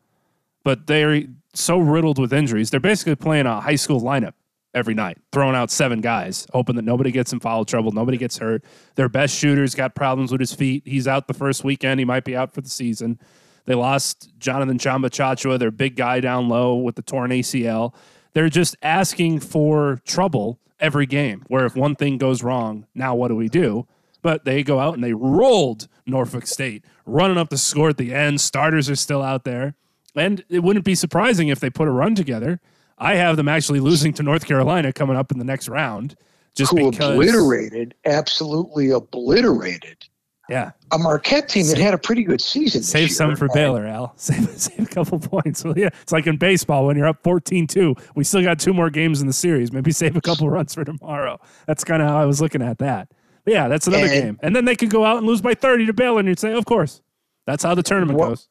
[0.64, 1.24] but they're
[1.54, 2.70] so riddled with injuries.
[2.70, 4.34] They're basically playing a high school lineup
[4.74, 8.38] every night, throwing out seven guys, hoping that nobody gets in foul trouble, nobody gets
[8.38, 8.64] hurt.
[8.96, 10.84] Their best shooter's got problems with his feet.
[10.86, 12.00] He's out the first weekend.
[12.00, 13.20] He might be out for the season.
[13.66, 17.94] They lost Jonathan Tchamwa Tchatchoua, their big guy down low with the torn ACL.
[18.34, 23.30] They're just asking for trouble every game, where if one thing goes wrong, now what
[23.30, 23.88] do we do?
[24.22, 28.14] But they go out and they rolled Norfolk State, running up the score at the
[28.14, 28.42] end.
[28.42, 29.76] Starters are still out there.
[30.16, 32.60] And it wouldn't be surprising if they put a run together.
[32.98, 36.16] I have them actually losing to North Carolina coming up in the next round.
[36.56, 40.06] Just Who because obliterated, absolutely obliterated.
[40.50, 40.72] Yeah.
[40.92, 42.84] A Marquette team that had a pretty good season.
[42.84, 43.38] Save some year.
[43.38, 44.14] for Baylor, Al.
[44.18, 45.64] Save, save a couple points.
[45.64, 47.96] Well, yeah, it's like in baseball when you're up 14 2.
[48.16, 49.72] We still got two more games in the series.
[49.72, 51.40] Maybe save a couple runs for tomorrow.
[51.66, 53.08] That's kind of how I was looking at that.
[53.46, 54.40] But yeah, that's another And- game.
[54.44, 56.54] And then they could go out and lose by 30 to Baylor, and you'd say,
[56.54, 57.02] of course.
[57.48, 58.48] That's how the tournament What- goes.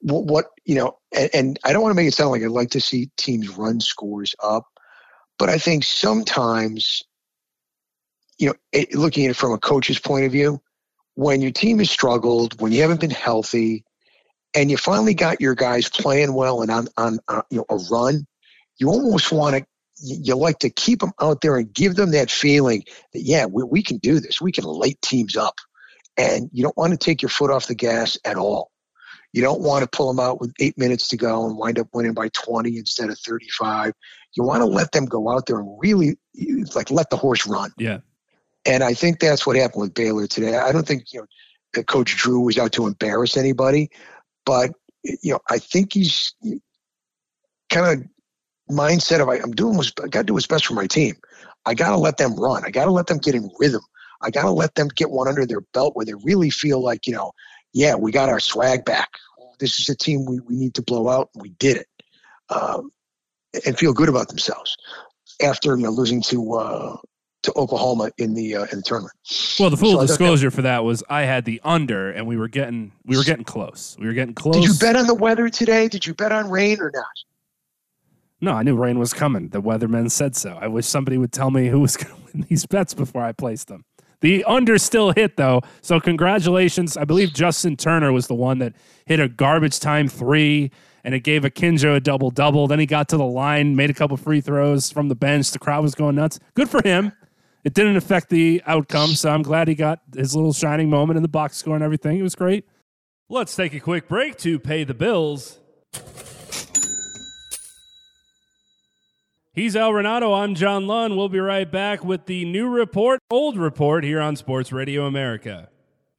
[0.00, 2.48] what, what you know, and, and I don't want to make it sound like I'd
[2.50, 4.66] like to see teams run scores up,
[5.38, 7.02] but I think sometimes,
[8.38, 10.60] you know, it, looking at it from a coach's point of view,
[11.16, 13.84] when your team has struggled, when you haven't been healthy,
[14.54, 17.76] and you finally got your guys playing well and on on uh, you know a
[17.90, 18.26] run,
[18.78, 19.66] you almost want to.
[19.98, 23.62] You like to keep them out there and give them that feeling that yeah, we,
[23.64, 24.42] we can do this.
[24.42, 25.54] We can light teams up,
[26.18, 28.70] and you don't want to take your foot off the gas at all.
[29.32, 31.88] You don't want to pull them out with eight minutes to go and wind up
[31.92, 33.92] winning by 20 instead of 35.
[34.34, 36.18] You want to let them go out there and really
[36.74, 37.70] like let the horse run.
[37.78, 37.98] Yeah.
[38.66, 40.56] And I think that's what happened with Baylor today.
[40.56, 41.24] I don't think you
[41.74, 43.90] know Coach Drew was out to embarrass anybody,
[44.44, 46.34] but you know I think he's
[47.70, 50.86] kind of mindset of I'm doing what's I got to do what's best for my
[50.86, 51.16] team.
[51.64, 52.64] I got to let them run.
[52.64, 53.82] I got to let them get in rhythm.
[54.22, 57.06] I got to let them get one under their belt where they really feel like
[57.06, 57.32] you know,
[57.72, 59.10] yeah, we got our swag back.
[59.58, 61.86] This is a team we, we need to blow out, and we did it,
[62.50, 62.90] um,
[63.64, 64.76] and feel good about themselves
[65.42, 66.96] after you know losing to uh,
[67.46, 69.14] to Oklahoma in the uh, in the tournament.
[69.58, 72.48] Well, the full So disclosure for that was I had the under, and we were
[72.48, 73.96] getting we were getting close.
[73.98, 74.56] We were getting close.
[74.56, 75.88] Did you bet on the weather today?
[75.88, 77.06] Did you bet on rain or not?
[78.40, 79.48] No, I knew rain was coming.
[79.48, 80.58] The weathermen said so.
[80.60, 83.32] I wish somebody would tell me who was going to win these bets before I
[83.32, 83.84] placed them.
[84.20, 86.96] The under still hit though, so congratulations.
[86.96, 90.70] I believe Justin Turner was the one that hit a garbage time three,
[91.04, 92.66] and it gave Akinjo a double double.
[92.66, 95.50] Then he got to the line, made a couple free throws from the bench.
[95.50, 96.40] The crowd was going nuts.
[96.54, 97.12] Good for him.
[97.66, 101.24] It didn't affect the outcome, so I'm glad he got his little shining moment in
[101.24, 102.16] the box score and everything.
[102.16, 102.64] It was great.
[103.28, 105.58] Let's take a quick break to pay the bills.
[109.52, 110.40] He's Al Renauto.
[110.40, 111.16] I'm John Lund.
[111.16, 115.68] We'll be right back with the new report, old report here on Sports Radio America.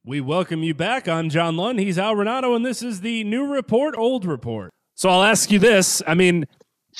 [0.04, 1.08] We welcome you back.
[1.08, 1.80] I'm John Lund.
[1.80, 4.70] He's Al Renauto, and this is the new report, old report.
[4.96, 6.02] So I'll ask you this.
[6.06, 6.44] I mean,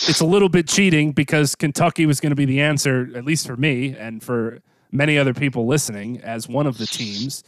[0.07, 3.47] it's a little bit cheating because Kentucky was going to be the answer, at least
[3.47, 4.61] for me and for
[4.93, 7.43] many other people listening, as one of the teams.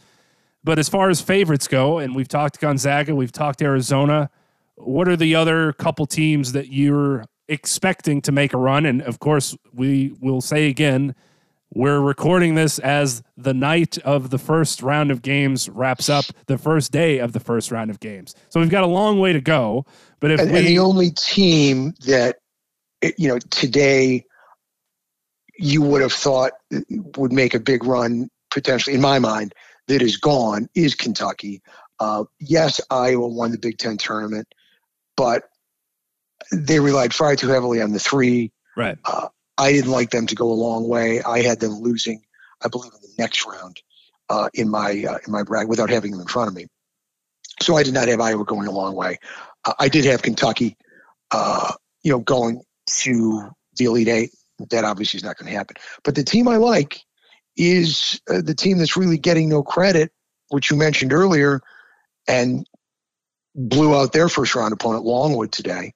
[0.63, 4.29] But as far as favorites go, and we've talked Gonzaga, we've talked Arizona,
[4.75, 8.85] what are the other couple teams that you're expecting to make a run?
[8.85, 11.15] And of course, we will say again,
[11.73, 16.57] we're recording this as the night of the first round of games wraps up, the
[16.57, 18.35] first day of the first round of games.
[18.49, 19.85] So we've got a long way to go.
[20.19, 22.40] But if and, we, and the only team that
[23.17, 24.25] you know today
[25.57, 26.53] you would have thought
[27.17, 29.55] would make a big run potentially, in my mind,
[29.87, 31.61] that is gone is Kentucky.
[31.99, 34.47] Uh, yes, Iowa won the Big Ten tournament,
[35.17, 35.49] but
[36.51, 38.51] they relied far too heavily on the three.
[38.77, 41.21] right, Uh, I didn't like them to go a long way.
[41.21, 42.21] I had them losing,
[42.63, 43.81] I believe, in the next round
[44.29, 46.67] uh, in my uh, in my bracket without having them in front of me.
[47.61, 49.19] So I did not have Iowa going a long way.
[49.65, 50.77] Uh, I did have Kentucky,
[51.29, 52.63] uh, you know, going
[52.99, 54.31] to the Elite Eight.
[54.69, 55.77] That obviously is not going to happen.
[56.03, 57.01] But the team I like
[57.57, 60.11] is uh, the team that's really getting no credit,
[60.49, 61.61] which you mentioned earlier,
[62.27, 62.65] and
[63.55, 65.93] blew out their first round opponent Longwood today,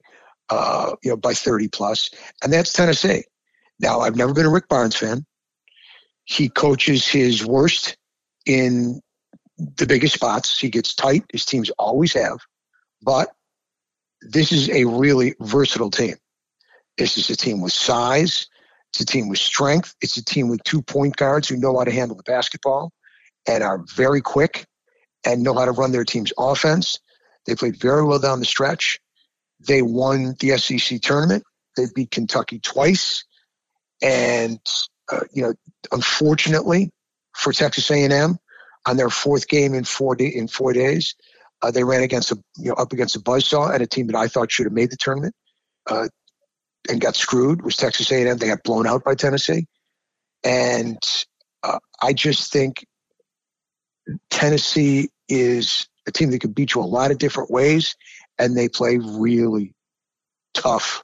[0.50, 2.10] uh, you know, by 30 plus,
[2.42, 3.24] and that's Tennessee.
[3.78, 5.24] Now, I've never been a Rick Barnes fan.
[6.24, 7.96] He coaches his worst
[8.46, 9.00] in
[9.58, 10.58] the biggest spots.
[10.58, 11.24] He gets tight.
[11.32, 12.38] His teams always have.
[13.02, 13.28] But
[14.22, 16.16] this is a really versatile team.
[16.98, 18.46] This is a team with size.
[18.90, 19.94] It's a team with strength.
[20.00, 22.92] It's a team with two point guards who know how to handle the basketball
[23.46, 24.66] and are very quick
[25.24, 26.98] and know how to run their team's offense.
[27.44, 28.98] They played very well down the stretch.
[29.66, 31.44] They won the SEC tournament.
[31.76, 33.24] They beat Kentucky twice.
[34.02, 34.60] And
[35.10, 35.54] uh, you know,
[35.92, 36.90] unfortunately
[37.34, 38.38] for Texas A&M,
[38.86, 41.14] on their fourth game in four day, in four days,
[41.62, 44.16] uh, they ran against a you know up against a buzzsaw at a team that
[44.16, 45.34] I thought should have made the tournament,
[45.86, 46.08] uh,
[46.88, 47.62] and got screwed.
[47.62, 48.36] Was Texas A&M?
[48.38, 49.66] They got blown out by Tennessee,
[50.44, 50.98] and
[51.62, 52.86] uh, I just think
[54.30, 57.96] Tennessee is a team that could beat you a lot of different ways,
[58.38, 59.74] and they play really
[60.54, 61.02] tough,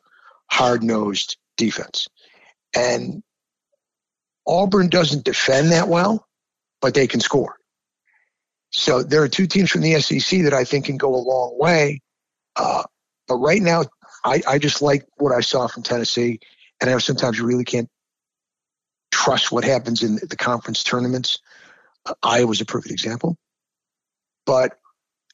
[0.50, 2.08] hard nosed defense.
[2.74, 3.22] And
[4.46, 6.26] Auburn doesn't defend that well,
[6.80, 7.56] but they can score.
[8.70, 11.56] So there are two teams from the SEC that I think can go a long
[11.58, 12.00] way.
[12.56, 12.84] Uh,
[13.28, 13.84] but right now,
[14.24, 16.40] I, I just like what I saw from Tennessee.
[16.80, 17.88] And I know sometimes you really can't
[19.10, 21.38] trust what happens in the conference tournaments.
[22.04, 23.36] Uh, Iowa's a perfect example.
[24.46, 24.78] But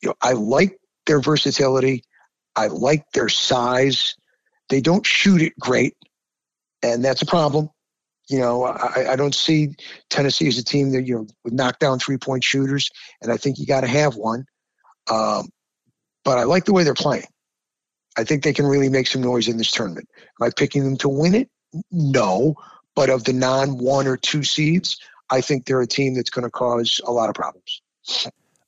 [0.02, 2.04] you know, I like their versatility.
[2.54, 4.16] I like their size.
[4.68, 5.96] They don't shoot it great,
[6.82, 7.70] and that's a problem.
[8.28, 9.74] You know, I, I don't see
[10.10, 12.90] Tennessee as a team that you know would knock down three point shooters,
[13.22, 14.44] and I think you got to have one.
[15.10, 15.48] Um,
[16.24, 17.24] but I like the way they're playing.
[18.18, 20.08] I think they can really make some noise in this tournament.
[20.40, 21.48] Am I picking them to win it?
[21.92, 22.56] No,
[22.96, 24.98] but of the non one or two seeds,
[25.30, 27.80] I think they're a team that's going to cause a lot of problems.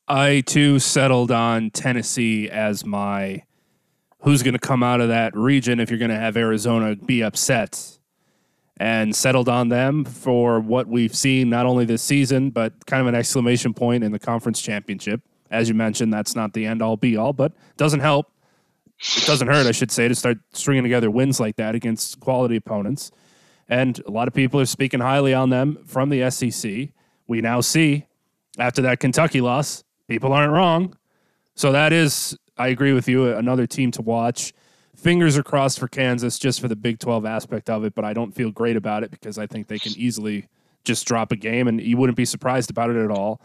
[0.07, 3.43] I too settled on Tennessee as my
[4.21, 7.23] who's going to come out of that region if you're going to have Arizona be
[7.23, 7.99] upset
[8.77, 13.07] and settled on them for what we've seen not only this season but kind of
[13.07, 16.97] an exclamation point in the conference championship as you mentioned that's not the end all
[16.97, 18.31] be all but doesn't help
[19.01, 22.57] it doesn't hurt I should say to start stringing together wins like that against quality
[22.57, 23.11] opponents
[23.69, 26.89] and a lot of people are speaking highly on them from the SEC
[27.27, 28.07] we now see
[28.59, 30.97] after that Kentucky loss people aren't wrong
[31.55, 33.35] so that is I agree with you.
[33.35, 34.53] Another team to watch.
[34.95, 38.13] Fingers are crossed for Kansas just for the Big 12 aspect of it, but I
[38.13, 40.47] don't feel great about it because I think they can easily
[40.85, 43.41] just drop a game and you wouldn't be surprised about it at all.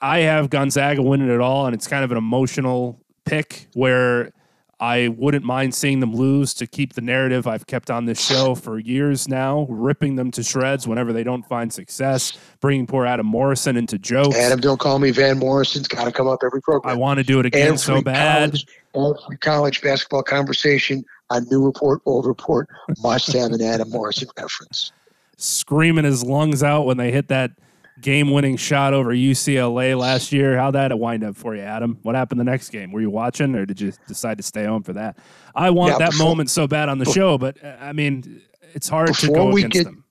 [0.00, 4.32] I have Gonzaga winning it all, and it's kind of an emotional pick where
[4.80, 8.54] I wouldn't mind seeing them lose to keep the narrative I've kept on this show
[8.54, 13.26] for years now, ripping them to shreds whenever they don't find success, bringing poor Adam
[13.26, 14.36] Morrison into jokes.
[14.36, 16.92] Adam, don't call me Van Morrison's got to come up every program.
[16.92, 18.50] I want to do it again every so bad.
[18.94, 22.68] College, every college basketball conversation a new report, old report
[23.02, 24.92] must have an Adam Morrison reference.
[25.36, 27.52] Screaming his lungs out when they hit that
[28.00, 30.56] game-winning shot over UCLA last year.
[30.58, 31.98] How'd that wind up for you, Adam?
[32.02, 32.90] What happened the next game?
[32.92, 35.18] Were you watching, or did you decide to stay home for that?
[35.54, 38.42] I want Yeah, that before- moment so bad on the show, but uh, I mean,
[38.74, 40.04] it's hard to go we against get- them.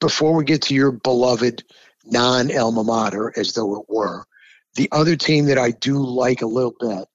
[0.00, 1.64] Before we get to your beloved
[2.04, 4.24] non alma mater, as though it were,
[4.76, 7.08] the other team that I do like a little bit,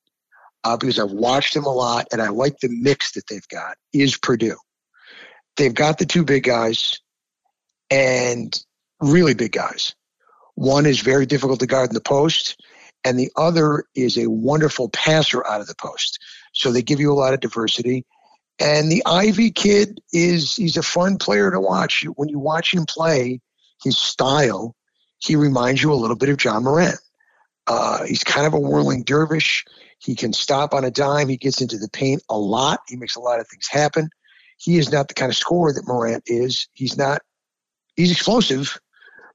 [0.66, 3.78] uh, because I've watched them a lot and I like the mix that they've got,
[3.94, 4.58] is Purdue.
[5.56, 7.00] They've got the two big guys
[7.90, 8.58] and
[9.00, 9.94] really big guys
[10.56, 12.62] One is very difficult to guard in the post,
[13.04, 16.20] and the other is a wonderful passer out of the post.
[16.54, 18.06] So they give you a lot of diversity.
[18.60, 22.06] And the Ivey kid is he's a fun player to watch.
[22.16, 23.42] When you watch him play,
[23.84, 24.76] his style,
[25.20, 27.00] he reminds you a little bit of Ja Morant.
[27.66, 29.66] Uh, he's kind of a whirling dervish.
[30.00, 31.30] He can stop on a dime.
[31.30, 32.82] He gets into the paint a lot.
[32.88, 34.10] He makes a lot of things happen.
[34.58, 36.68] He is not the kind of scorer that Morant is.
[36.74, 37.22] He's not.
[37.96, 38.80] He's explosive,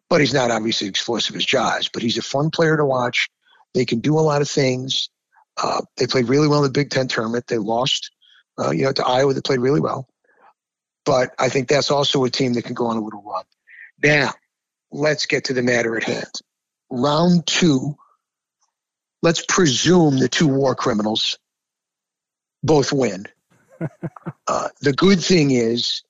[0.08, 1.88] but he's not obviously explosive as Jaws.
[1.92, 3.28] But he's a fun player to watch.
[3.74, 5.10] They can do a lot of things.
[5.56, 7.46] Uh, they played really well in the Big Ten tournament.
[7.46, 8.10] They lost,
[8.58, 9.34] uh, you know, to Iowa.
[9.34, 10.08] They played really well.
[11.04, 13.44] But I think that's also a team that can go on a little run.
[14.02, 14.32] Now,
[14.90, 16.30] let's get to the matter at hand.
[16.90, 17.96] Round two
[19.22, 21.38] let's presume the two war criminals
[22.62, 23.26] both win.
[24.46, 26.02] uh, the good thing is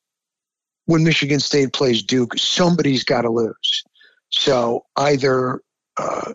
[0.86, 3.84] when Michigan State plays Duke, somebody's got to lose.
[4.30, 5.60] So either
[5.96, 6.32] uh,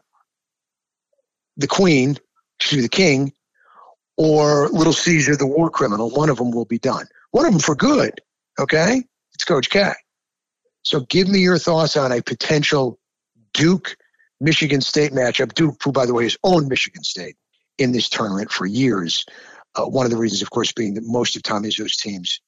[1.57, 2.17] the Queen,
[2.59, 3.33] excuse me, the King,
[4.17, 7.05] or Little Caesar, the war criminal, one of them will be done.
[7.31, 8.19] One of them for good.
[8.59, 9.03] Okay?
[9.33, 9.91] It's Coach K.
[10.83, 12.99] So give me your thoughts on a potential
[13.53, 13.95] Duke
[14.39, 15.53] Michigan State matchup.
[15.53, 17.37] Duke, who, by the way, has owned Michigan State
[17.77, 19.25] in this tournament for years.
[19.75, 22.39] Uh, one of the reasons, of course, being that most of Tom Izzo's teams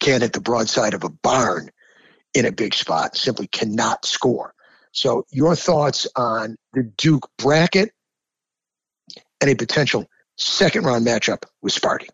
[0.00, 1.70] can't hit the broadside of a barn
[2.34, 4.54] in a big spot, simply cannot score.
[4.92, 7.92] So, your thoughts on the Duke bracket
[9.40, 10.06] and a potential
[10.36, 12.08] second round matchup with Sparty?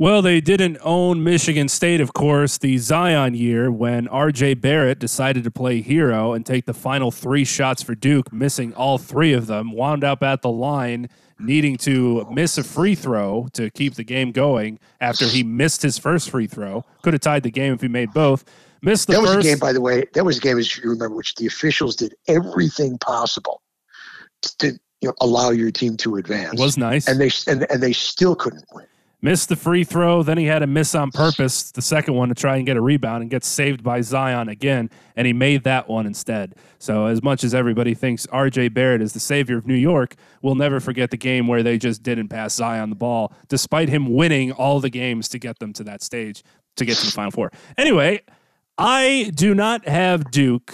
[0.00, 5.42] Well, they didn't own Michigan State, of course, the Zion year when RJ Barrett decided
[5.42, 9.48] to play hero and take the final three shots for Duke, missing all three of
[9.48, 11.08] them, wound up at the line
[11.40, 15.98] needing to miss a free throw to keep the game going after he missed his
[15.98, 16.84] first free throw.
[17.02, 18.44] Could have tied the game if he made both.
[18.82, 20.04] Missed the that was a game, by the way.
[20.14, 23.62] That was a game, as you remember, which the officials did everything possible
[24.58, 26.58] to you know, allow your team to advance.
[26.60, 28.86] Was nice, and they and, and they still couldn't win
[29.20, 30.22] missed the free throw.
[30.22, 32.80] Then he had a miss on purpose, the second one to try and get a
[32.80, 34.90] rebound and get saved by Zion again.
[35.16, 36.54] And he made that one instead.
[36.78, 40.54] So, as much as everybody thinks RJ Barrett is the savior of New York, we'll
[40.54, 44.52] never forget the game where they just didn't pass Zion the ball, despite him winning
[44.52, 46.42] all the games to get them to that stage
[46.76, 47.50] to get to the Final Four.
[47.76, 48.20] Anyway,
[48.80, 50.72] I do not have Duke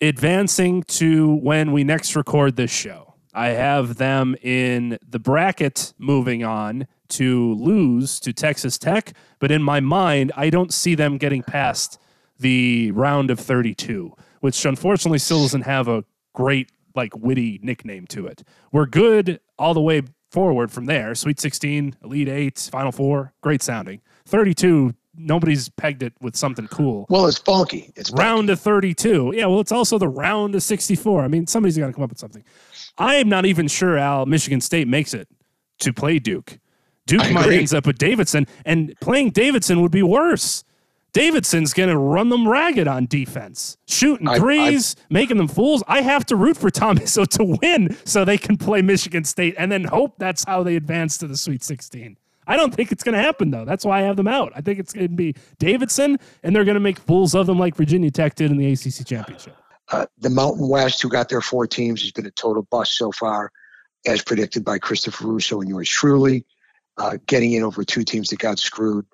[0.00, 3.14] advancing to when we next record this show.
[3.32, 9.62] I have them in the bracket moving on to lose to Texas Tech, but in
[9.62, 12.00] my mind, I don't see them getting past
[12.36, 18.26] the round of 32, which unfortunately still doesn't have a great, like, witty nickname to
[18.26, 18.42] it.
[18.72, 21.14] We're good all the way forward from there.
[21.14, 24.00] Sweet 16, Elite Eight, Final Four, great sounding.
[24.24, 27.06] 32, nobody's pegged it with something cool.
[27.08, 27.92] Well, it's funky.
[27.96, 29.32] It's round of 32.
[29.34, 31.22] Yeah, well, it's also the round of 64.
[31.22, 32.44] I mean, somebody's got to come up with something.
[32.98, 35.28] I am not even sure Al Michigan State makes it
[35.80, 36.58] to play Duke.
[37.06, 40.64] Duke might ends up with Davidson, and playing Davidson would be worse.
[41.12, 45.82] Davidson's going to run them ragged on defense, shooting threes, I, making them fools.
[45.88, 49.54] I have to root for Tom Izzo to win so they can play Michigan State
[49.56, 52.18] and then hope that's how they advance to the Sweet 16.
[52.46, 53.64] I don't think it's going to happen, though.
[53.64, 54.52] That's why I have them out.
[54.54, 57.58] I think it's going to be Davidson, and they're going to make fools of them
[57.58, 59.56] like Virginia Tech did in the ACC championship.
[59.90, 63.12] Uh, the Mountain West, who got their four teams, has been a total bust so
[63.12, 63.52] far,
[64.06, 66.44] as predicted by Christopher Russo and yours truly
[66.98, 69.06] uh, getting in over two teams that got screwed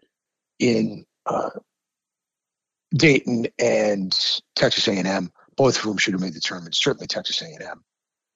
[0.59, 1.51] in uh,
[2.95, 4.16] Dayton and
[4.55, 6.74] Texas A&M, both of whom should have made the tournament.
[6.74, 7.83] Certainly Texas A&M.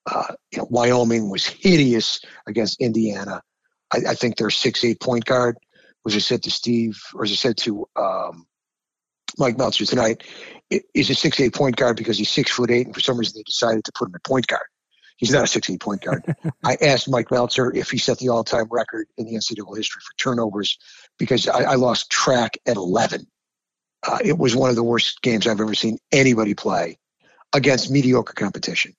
[0.07, 3.42] Uh, you know, Wyoming was hideous against Indiana.
[3.93, 5.57] I, I, think their six-eight point guard,
[6.05, 8.47] was I said to Steve, or as I said to um,
[9.39, 10.22] Mike Meltzer tonight,
[10.70, 13.43] is a six-eight point guard because he's six foot eight, and for some reason they
[13.43, 14.66] decided to put him at point guard.
[15.16, 16.22] He's not a 16 point guard.
[16.64, 20.03] I asked Mike Meltzer if he set the all time record in the NCAA history
[20.03, 20.78] for turnovers
[21.18, 23.26] because I, I lost track at 11.
[24.07, 26.99] Uh, it was one of the worst games I've ever seen anybody play
[27.55, 28.95] against mediocre competition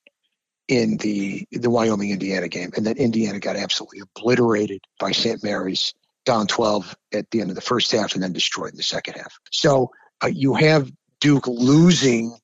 [0.68, 5.42] in the the Wyoming Indiana game, and then Indiana got absolutely obliterated by St.
[5.42, 5.94] Mary's,
[6.24, 9.14] down 12 at the end of the first half, and then destroyed in the second
[9.14, 9.38] half.
[9.50, 9.90] So
[10.22, 10.90] uh, you have
[11.20, 12.36] Duke losing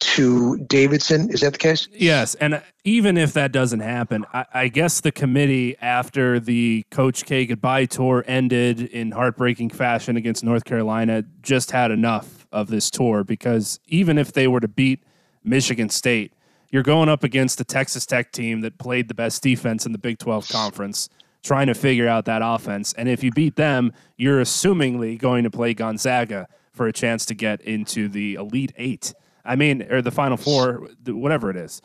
[0.00, 1.30] to Davidson.
[1.30, 1.88] Is that the case?
[1.92, 2.34] Yes.
[2.36, 7.46] And even if that doesn't happen, I, I, guess the committee, after the Coach K
[7.46, 13.22] goodbye tour ended in heartbreaking fashion against North Carolina, just had enough of this tour
[13.22, 15.04] because even if they were to beat
[15.44, 16.32] Michigan State,
[16.72, 19.98] you're going up against the Texas Tech team that played the best defense in the
[19.98, 21.10] Big 12 conference,
[21.42, 22.94] trying to figure out that offense.
[22.94, 27.34] And if you beat them, you're assumingly going to play Gonzaga for a chance to
[27.34, 29.12] get into the Elite Eight.
[29.44, 31.82] I mean, or the Final Four, whatever it is.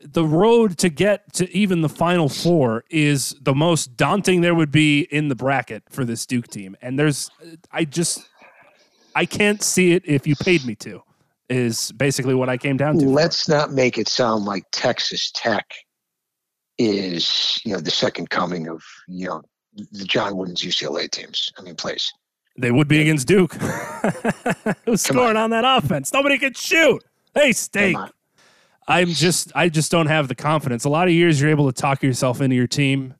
[0.00, 4.70] The road to get to even the Final Four is the most daunting there would
[4.70, 6.76] be in the bracket for this Duke team.
[6.80, 7.30] And there's,
[7.70, 8.26] I just,
[9.14, 11.02] I can't see it if you paid me to,
[11.48, 13.04] is basically what I came down to.
[13.06, 15.66] Let's not make it sound like Texas Tech
[16.78, 19.42] is, you know, the second coming of, you know,
[19.92, 21.50] the John Wooden's UCLA teams.
[21.58, 22.12] I mean, please.
[22.56, 23.54] They would be against Duke.
[24.84, 25.36] Who's scoring on.
[25.36, 25.50] on.
[25.50, 26.12] that offense?
[26.12, 27.02] Nobody can shoot.
[27.34, 27.96] Hey, steak.
[28.86, 30.84] I'm just I just don't have the confidence.
[30.84, 33.14] A lot of years you're able to talk yourself into your team.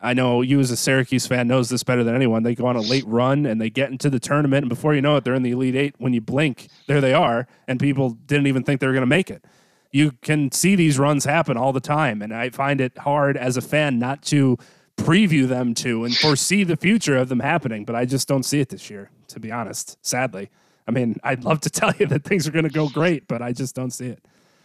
[0.00, 2.42] I know you as a Syracuse fan knows this better than anyone.
[2.44, 5.02] They go on a late run and they get into the tournament, and before you
[5.02, 5.94] know it, they're in the Elite Eight.
[5.98, 9.06] When you blink, there they are, and people didn't even think they were going to
[9.06, 9.44] make it.
[9.90, 13.56] You can see these runs happen all the time, and I find it hard as
[13.56, 14.58] a fan not to
[14.98, 18.60] preview them to and foresee the future of them happening, but I just don't see
[18.60, 20.50] it this year, to be honest, sadly.
[20.86, 23.40] I mean, I'd love to tell you that things are going to go great, but
[23.40, 24.22] I just don't see it.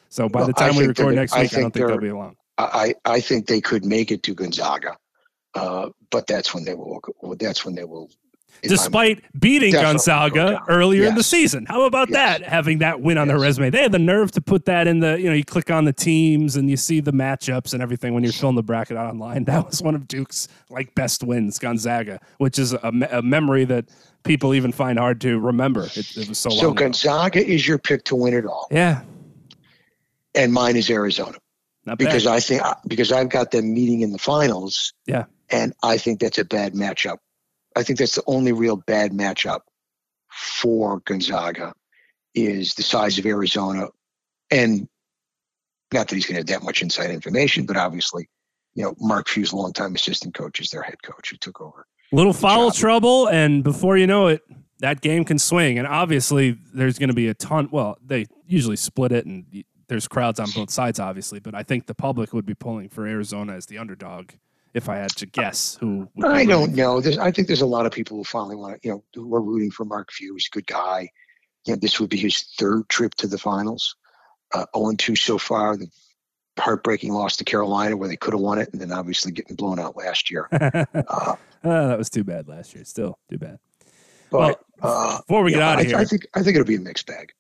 [0.10, 2.10] So by well, the time we record next week, I, I don't think they'll be
[2.10, 2.36] along.
[2.58, 4.96] I, I think they could make it to Gonzaga,
[5.56, 7.02] uh, but that's when they will.
[7.40, 8.10] That's when they will
[8.62, 11.10] despite beating Gonzaga earlier yes.
[11.10, 11.66] in the season.
[11.66, 12.40] How about yes.
[12.40, 12.50] that?
[12.50, 13.34] Having that win on yes.
[13.34, 13.70] their resume.
[13.70, 15.94] They had the nerve to put that in the, you know, you click on the
[15.94, 19.46] teams and you see the matchups and everything when you're filling the bracket online.
[19.54, 23.90] That was one of Duke's like best wins, Gonzaga, which is a, a memory that
[24.24, 25.84] people even find hard to remember.
[25.84, 27.52] It, it was so, so Gonzaga ago.
[27.52, 28.68] is your pick to win it all.
[28.72, 29.04] Yeah.
[30.34, 31.38] And mine is Arizona.
[31.86, 32.34] Not because bad.
[32.34, 34.94] I think because I've got them meeting in the finals.
[35.06, 35.26] Yeah.
[35.54, 37.18] And I think that's a bad matchup
[37.76, 39.62] I think that's the only real bad matchup
[40.30, 41.74] for Gonzaga
[42.36, 43.88] is the size of Arizona,
[44.52, 44.88] and
[45.92, 48.28] not that he's going to have that much inside information, but obviously,
[48.74, 51.86] you know, Mark Few's longtime assistant coach is their head coach who took over.
[52.12, 52.80] Little foul job.
[52.80, 54.42] trouble, and before you know it,
[54.80, 55.78] that game can swing.
[55.78, 57.70] And obviously, there's going to be a ton.
[57.72, 61.40] Well, they usually split it, and there's crowds on both sides, obviously.
[61.40, 64.32] But I think the public would be pulling for Arizona as the underdog
[64.74, 66.08] if I had to guess who.
[66.24, 67.02] I don't know.
[67.02, 69.34] There's, I think there's a lot of people who finally want to, you know, who
[69.36, 70.34] are rooting for Mark Few.
[70.34, 71.10] He's a good guy.
[71.66, 73.96] You know, this would be his third trip to the finals.
[74.54, 75.78] Uh, 0 2 so far.
[75.78, 75.88] The
[76.60, 79.80] heartbreaking loss to Carolina where they could have won it, and then obviously getting blown
[79.80, 80.48] out last year.
[80.52, 82.84] uh, uh, that was too bad last year.
[82.86, 83.60] Still too bad.
[84.30, 86.76] But well, uh, before we get out of here, I think I think it'll be
[86.76, 87.32] a mixed bag.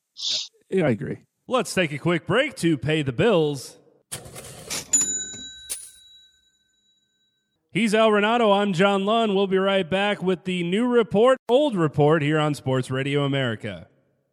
[0.69, 1.19] Yeah, I agree.
[1.47, 3.77] Let's take a quick break to pay the bills.
[7.73, 8.55] He's Al Renauto.
[8.55, 9.33] I'm John Lund.
[9.33, 13.87] We'll be right back with the new report, old report here on Sports Radio America.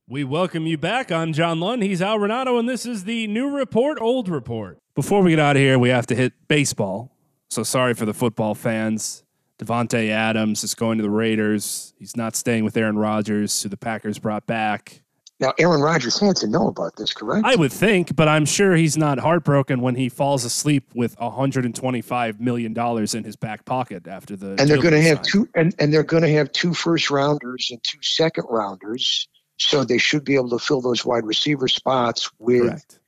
[0.06, 1.10] We welcome you back.
[1.10, 1.82] I'm John Lund.
[1.82, 4.76] He's Al Renauto, and this is the new report, old report.
[4.94, 7.16] Before we get out of here, we have to hit baseball.
[7.48, 9.24] So sorry for the football fans.
[9.58, 11.94] Davante Adams is going to the Raiders.
[11.98, 15.00] He's not staying with Aaron Rodgers, who the Packers brought back.
[15.40, 17.46] Now, Aaron Rodgers had to know about this, correct?
[17.46, 22.40] I would think, but I'm sure he's not heartbroken when he falls asleep with 125
[22.40, 24.56] million dollars in his back pocket after the.
[24.58, 27.68] And they're going to have two, and, and they're going to have two first rounders
[27.70, 32.30] and two second rounders, so they should be able to fill those wide receiver spots
[32.38, 33.00] with Correct.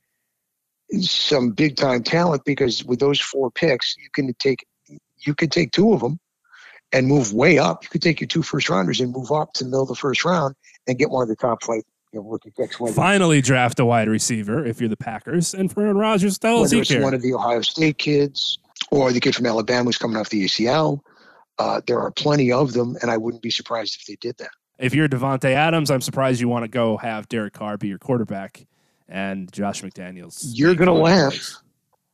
[1.01, 2.47] some big time talent.
[2.47, 4.64] Because with those four picks, you can take
[5.18, 6.18] you can take two of them
[6.95, 7.85] and move way up.
[7.85, 9.95] You could take your two first rounders and move up to the middle of the
[9.97, 10.55] first round
[10.87, 12.76] and get one of the top flight you know, rookie picks.
[12.94, 16.70] Finally, draft a wide receiver if you're the Packers, and for Aaron Rodgers, that was
[16.70, 18.58] he one of the Ohio State kids
[18.90, 21.00] or the kid from Alabama who's coming off the ACL.
[21.58, 24.50] Uh, there are plenty of them, and I wouldn't be surprised if they did that.
[24.78, 27.98] If you're Davante Adams, I'm surprised you want to go have Derek Carr be your
[27.98, 28.66] quarterback
[29.08, 30.42] and Josh McDaniels.
[30.54, 31.56] You're going to laugh,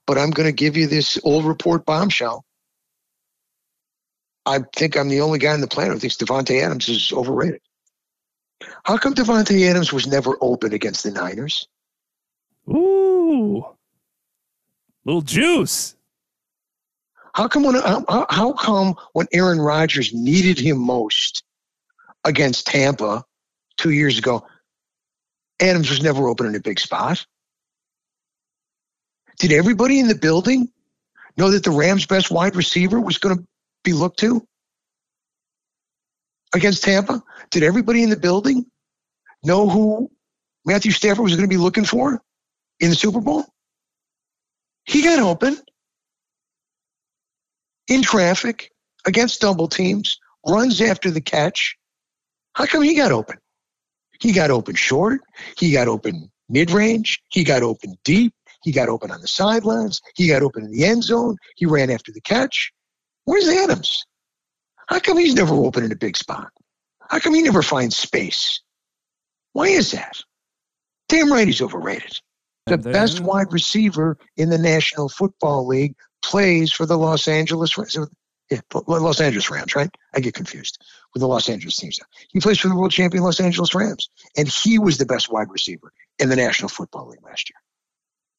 [0.07, 2.45] but I'm going to give you this old report bombshell.
[4.45, 7.61] I think I'm the only guy on the planet who thinks Davante Adams is overrated.
[8.85, 11.69] How come Davante Adams was never open against the Niners?
[12.69, 13.65] Ooh,
[15.05, 15.95] little juice.
[17.35, 21.45] How come when how, how come when Aaron Rodgers needed him most
[22.25, 23.25] against Tampa
[23.77, 24.45] two years ago,
[25.61, 27.25] Adams was never open in a big spot?
[29.39, 30.69] Did everybody in the building
[31.37, 33.47] know that the Rams' best wide receiver was going to
[33.85, 34.45] be looked to?
[36.55, 37.23] Against Tampa?
[37.51, 38.67] Did everybody in the building
[39.45, 40.11] know who
[40.65, 42.23] Matthew Stafford was going to be looking for
[42.81, 43.45] in the Super Bowl?
[44.85, 45.59] He got open
[47.89, 48.71] in traffic
[49.07, 51.77] against double teams, runs after the catch.
[52.55, 53.39] How come he got open?
[54.21, 55.21] He got open short.
[55.57, 57.23] He got open mid range.
[57.29, 58.35] He got open deep.
[58.63, 60.01] He got open on the sidelines.
[60.17, 61.37] He got open in the end zone.
[61.57, 62.73] He ran after the catch.
[63.25, 64.05] Where's Adams?
[64.89, 66.51] How come he's never open in a big spot?
[67.01, 68.61] How come he never finds space?
[69.53, 70.19] Why is that?
[71.09, 72.21] Damn right he's overrated.
[72.67, 77.97] The best wide receiver in the National Football League plays for the Los Angeles Rams.
[78.51, 79.91] Yeah, Los Angeles Rams, right?
[80.15, 80.79] I get confused
[81.13, 82.01] with the Los Angeles teams.
[82.31, 85.51] He plays for the world champion Los Angeles Rams, and he was the best wide
[85.51, 87.59] receiver in the National Football League last year.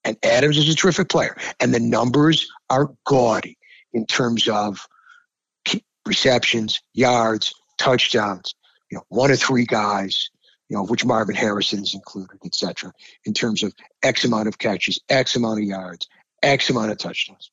[0.04, 3.58] And Adams is a terrific player, and the numbers are gaudy
[3.94, 4.88] in terms of
[6.10, 8.56] receptions, yards, touchdowns.
[8.92, 10.30] You know, one of three guys.
[10.68, 12.94] You know, which Marvin Harrison is included, et cetera,
[13.26, 16.08] in terms of X amount of catches, X amount of yards,
[16.44, 17.50] X amount of touchdowns.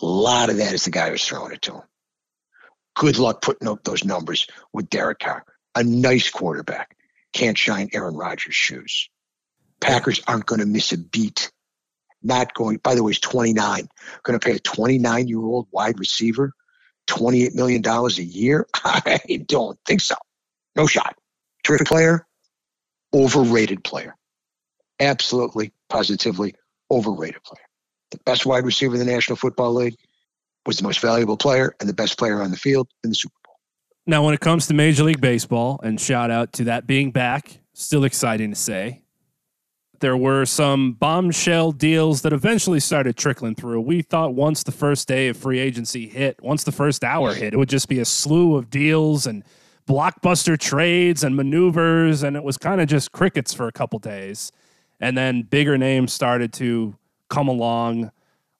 [0.00, 1.82] A lot of that is the guy who's throwing it to him.
[2.96, 5.44] Good luck putting up those numbers with Derek Carr.
[5.74, 6.96] A nice quarterback.
[7.32, 9.10] Can't shine Aaron Rodgers' shoes.
[9.80, 11.50] Packers aren't going to miss a beat.
[12.22, 13.88] Not going, by the way, he's 29.
[14.22, 16.52] Going to pay a 29 year old wide receiver
[17.10, 18.66] $28 million a year?
[18.74, 20.14] I don't think so.
[20.76, 21.16] No shot.
[21.64, 22.26] Terrific player,
[23.12, 24.16] overrated player.
[24.98, 26.54] Absolutely, positively
[26.90, 27.64] overrated player.
[28.10, 29.96] The best wide receiver in the National Football League
[30.66, 33.34] was the most valuable player and the best player on the field in the Super
[33.44, 33.54] Bowl.
[34.06, 37.60] Now, when it comes to Major League Baseball, and shout out to that being back,
[37.74, 38.99] still exciting to say.
[40.00, 43.82] There were some bombshell deals that eventually started trickling through.
[43.82, 47.52] We thought once the first day of free agency hit, once the first hour hit,
[47.52, 49.44] it would just be a slew of deals and
[49.86, 54.52] blockbuster trades and maneuvers, and it was kind of just crickets for a couple days.
[55.00, 56.96] And then bigger names started to
[57.28, 58.10] come along.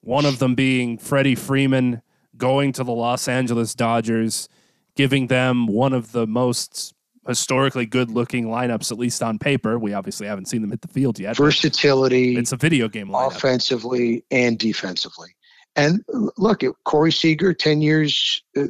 [0.03, 2.03] One of them being Freddie Freeman
[2.37, 4.49] going to the Los Angeles Dodgers,
[4.95, 6.95] giving them one of the most
[7.29, 9.79] historically good looking lineups, at least on paper.
[9.79, 11.37] We obviously haven't seen them hit the field yet.
[11.37, 13.35] Versatility, It's a video game lineup.
[13.37, 15.31] offensively and defensively.
[15.77, 16.03] And
[16.37, 18.65] look, it- Corey Seager, 10 years uh,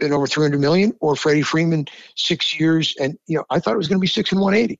[0.00, 2.94] and over 300 million, or Freddie Freeman, six years.
[3.00, 4.78] And, you know, I thought it was going to be six and 180.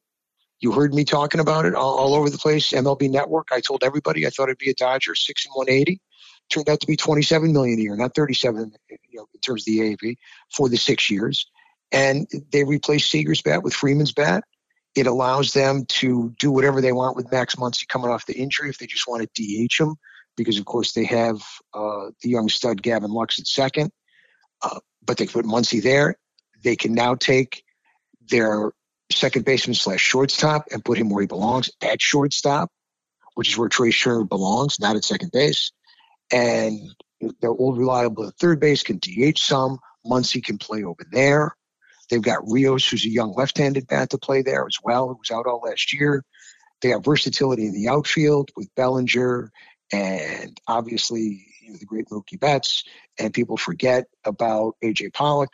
[0.60, 2.70] You heard me talking about it all, all over the place.
[2.72, 3.48] MLB Network.
[3.50, 6.00] I told everybody I thought it'd be a Dodger, six and 180.
[6.50, 9.66] Turned out to be 27 million a year, not 37, you know, in terms of
[9.66, 10.16] the AAV
[10.54, 11.46] for the six years.
[11.92, 14.44] And they replace Seager's bat with Freeman's bat.
[14.94, 18.70] It allows them to do whatever they want with Max Muncy coming off the injury
[18.70, 19.96] if they just want to DH him,
[20.36, 21.40] because of course they have
[21.74, 23.90] uh, the young stud Gavin Lux at second.
[24.62, 26.16] Uh, but they put Muncy there.
[26.62, 27.64] They can now take
[28.28, 28.72] their
[29.12, 32.70] second baseman slash shortstop and put him where he belongs at shortstop,
[33.34, 35.72] which is where Trey Sherman belongs, not at second base.
[36.32, 36.78] And
[37.40, 39.78] their old reliable at third base can DH some.
[40.06, 41.56] Muncy can play over there.
[42.10, 45.30] They've got Rios, who's a young left-handed bat to play there as well, who was
[45.30, 46.24] out all last year.
[46.82, 49.52] They have versatility in the outfield with Bellinger
[49.92, 52.84] and obviously you know, the great Mookie Betts.
[53.18, 55.50] And people forget about AJ Pollock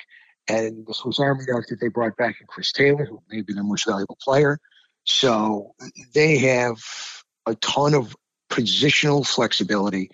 [0.48, 3.64] and the Swiss Army that they brought back in Chris Taylor, who may be their
[3.64, 4.58] most valuable player.
[5.04, 5.74] So
[6.14, 6.78] they have
[7.46, 8.16] a ton of
[8.50, 10.10] positional flexibility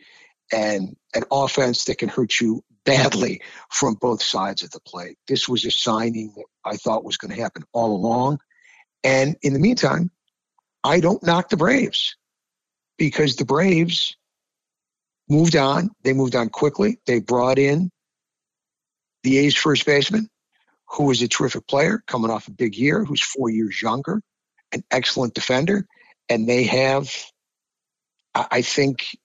[0.52, 5.18] and an offense that can hurt you badly from both sides of the plate.
[5.28, 8.38] This was a signing that I thought was going to happen all along.
[9.04, 10.10] And in the meantime,
[10.84, 12.16] I don't knock the Braves
[12.98, 14.16] because the Braves
[15.28, 15.90] moved on.
[16.02, 16.98] They moved on quickly.
[17.06, 17.90] They brought in
[19.22, 20.28] the A's first baseman,
[20.88, 24.20] who is a terrific player coming off a big year, who's four years younger,
[24.72, 25.86] an excellent defender.
[26.28, 27.14] And they have,
[28.34, 29.16] I I think,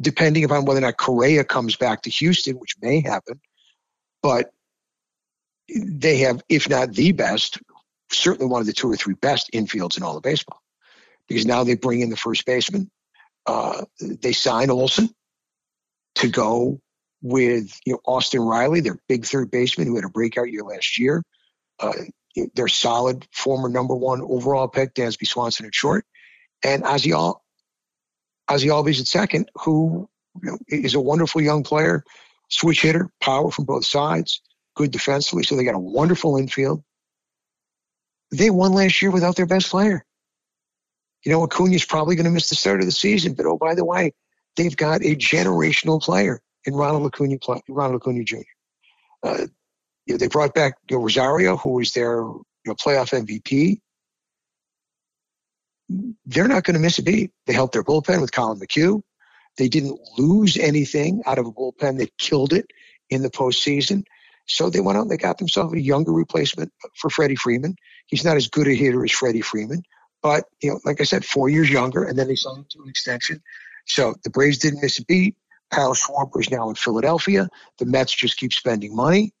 [0.00, 3.40] depending upon whether or not Correa comes back to Houston, which may happen,
[4.22, 4.52] but
[5.68, 7.58] they have, if not the best,
[8.10, 10.60] certainly one of the two or three best infields in all of baseball.
[11.28, 12.90] Because now they bring in the first baseman.
[13.46, 15.08] Uh, they sign Olson
[16.16, 16.80] to go
[17.22, 20.98] with you know Austin Riley, their big third baseman who had a breakout year last
[20.98, 21.22] year.
[21.78, 21.92] Uh,
[22.54, 26.04] their solid former number one overall pick, Dansby Swanson at short,
[26.62, 27.12] and Ozzy
[28.52, 30.08] Ozzy Albies at second, who
[30.42, 32.04] you know, is a wonderful young player,
[32.48, 34.42] switch hitter, power from both sides,
[34.74, 35.42] good defensively.
[35.42, 36.82] So they got a wonderful infield.
[38.30, 40.04] They won last year without their best player.
[41.24, 43.74] You know, Acuna's probably going to miss the start of the season, but oh, by
[43.74, 44.12] the way,
[44.56, 47.36] they've got a generational player in Ronald Acuna,
[47.68, 48.36] Ronald Acuna Jr.
[49.22, 49.46] Uh,
[50.06, 53.80] you know, they brought back you know, Rosario, who was their you know, playoff MVP.
[56.26, 57.32] They're not going to miss a beat.
[57.46, 59.02] They helped their bullpen with Collin McHugh.
[59.58, 62.66] They didn't lose anything out of a bullpen that killed it
[63.10, 64.04] in the postseason.
[64.46, 67.76] So they went out and they got themselves a younger replacement for Freddie Freeman.
[68.06, 69.82] He's not as good a hitter as Freddie Freeman,
[70.22, 72.82] but you know, like I said, four years younger, and then they signed him to
[72.82, 73.42] an extension.
[73.86, 75.36] So the Braves didn't miss a beat.
[75.70, 77.48] Kyle Schwarber is now in Philadelphia.
[77.78, 79.32] The Mets just keep spending money.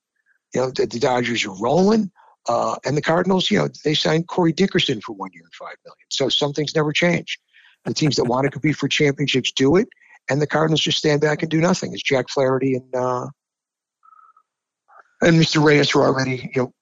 [0.54, 2.10] You know, the, the Dodgers are rolling.
[2.48, 5.76] Uh, and the Cardinals, you know, they signed Corey Dickerson for one year and five
[5.84, 6.06] million.
[6.10, 7.38] So some things never change.
[7.84, 9.88] The teams that want to compete for championships do it,
[10.30, 11.92] and the Cardinals just stand back and do nothing.
[11.94, 13.26] As Jack Flaherty and uh,
[15.20, 15.64] and Mr.
[15.64, 16.72] Reyes are already, you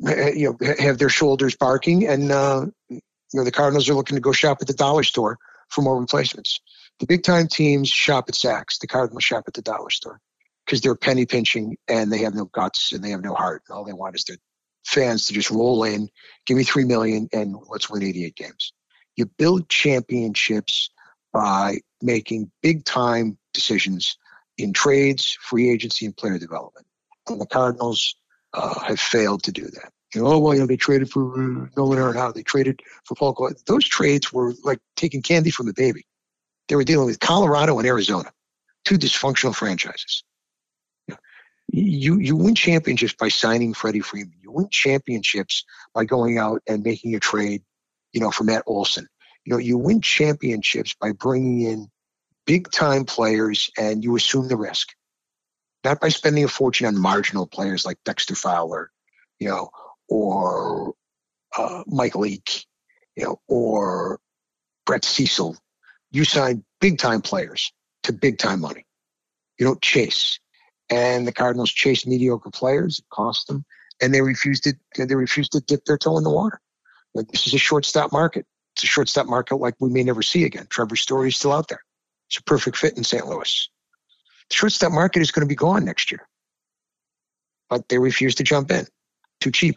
[0.00, 3.00] know, you know, have their shoulders barking, and uh, you
[3.34, 5.38] know the Cardinals are looking to go shop at the dollar store
[5.68, 6.60] for more replacements.
[7.00, 8.78] The big time teams shop at Saks.
[8.80, 10.20] The Cardinals shop at the dollar store
[10.64, 13.62] because they're penny pinching and they have no guts and they have no heart.
[13.68, 14.36] And all they want is their
[14.84, 16.08] fans to just roll in,
[16.46, 18.72] give me three million, and let's win 88 games.
[19.16, 20.90] You build championships
[21.32, 24.16] by making big time decisions
[24.58, 26.86] in trades, free agency, and player development.
[27.28, 28.14] And the Cardinals
[28.52, 29.92] uh, have failed to do that.
[30.14, 32.34] You know, oh, well, you know, they traded for uh, Nolan Arenado.
[32.34, 33.32] They traded for Paul.
[33.34, 33.52] Cole.
[33.66, 36.04] Those trades were like taking candy from the baby.
[36.68, 38.30] They were dealing with Colorado and Arizona,
[38.84, 40.22] two dysfunctional franchises.
[41.74, 44.34] You you win championships by signing Freddie Freeman.
[44.42, 45.64] You win championships
[45.94, 47.62] by going out and making a trade,
[48.12, 49.08] you know, for Matt Olson.
[49.46, 51.88] You know, you win championships by bringing in
[52.46, 54.88] big time players and you assume the risk,
[55.82, 58.90] not by spending a fortune on marginal players like Dexter Fowler,
[59.38, 59.70] you know,
[60.10, 60.92] or
[61.56, 62.66] uh, Mike Leake,
[63.16, 64.20] you know, or
[64.84, 65.56] Brett Cecil.
[66.10, 68.84] You sign big time players to big time money.
[69.58, 70.38] You don't chase.
[70.92, 73.64] And the Cardinals chased mediocre players, it cost them,
[74.02, 76.60] and they refused to they refused to dip their toe in the water.
[77.14, 78.46] Like, this is a shortstop market.
[78.74, 80.66] It's a shortstop market like we may never see again.
[80.68, 81.82] Trevor Story is still out there.
[82.28, 83.26] It's a perfect fit in St.
[83.26, 83.70] Louis.
[84.50, 86.28] The shortstop market is going to be gone next year.
[87.70, 88.86] But they refuse to jump in.
[89.40, 89.76] Too cheap.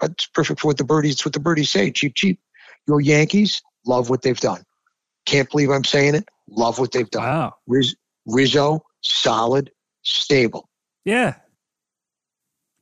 [0.00, 1.92] But it's perfect for what the birdies, it's what the birdies say.
[1.92, 2.40] Cheap, cheap.
[2.88, 4.64] Your Yankees love what they've done.
[5.26, 6.28] Can't believe I'm saying it.
[6.48, 7.22] Love what they've done.
[7.22, 7.54] Wow.
[7.68, 7.94] Riz,
[8.26, 9.70] Rizzo, solid,
[10.02, 10.68] stable.
[11.04, 11.34] Yeah.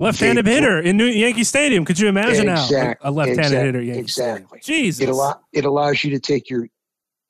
[0.01, 1.85] Left-handed hitter in New Yankee Stadium.
[1.85, 3.83] Could you imagine now Exact- a left-handed exact- hitter?
[3.83, 4.61] Yankee exactly.
[4.61, 4.85] Stadium?
[4.85, 5.03] Jesus.
[5.03, 6.69] It, allow, it allows you to take your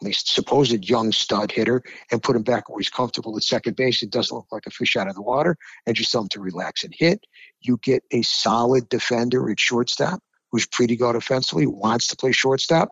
[0.00, 1.82] at least supposed young stud hitter
[2.12, 4.02] and put him back where he's comfortable at second base.
[4.02, 6.40] It doesn't look like a fish out of the water, and just tell him to
[6.40, 7.24] relax and hit.
[7.60, 10.20] You get a solid defender at shortstop
[10.52, 12.90] who's pretty good offensively, wants to play shortstop,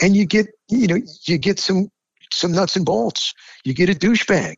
[0.00, 1.88] and you get you know you get some
[2.30, 3.34] some nuts and bolts.
[3.64, 4.56] You get a douchebag.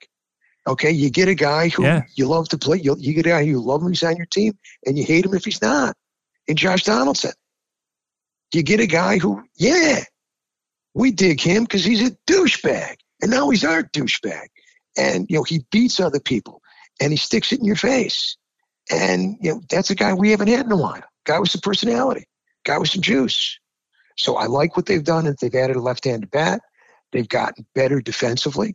[0.67, 2.03] Okay, you get a guy who Yeah.
[2.17, 2.79] you love to play.
[2.79, 5.05] You, you get a guy who you love him, he's on your team, and you
[5.05, 5.97] hate him if he's not.
[6.49, 7.33] And Josh Donaldson,
[8.53, 10.03] you get a guy who, yeah,
[10.95, 14.47] we dig him because he's a douchebag, and now he's our douchebag,
[14.97, 16.63] and you know he beats other people,
[17.01, 18.37] and he sticks it in your face,
[18.91, 21.03] and you know that's a guy we haven't had in a while.
[21.25, 22.25] Guy with some personality,
[22.65, 23.59] guy with some juice.
[24.17, 25.27] So I like what they've done.
[25.27, 26.63] If they've added a left-handed bat,
[27.13, 28.75] they've gotten better defensively,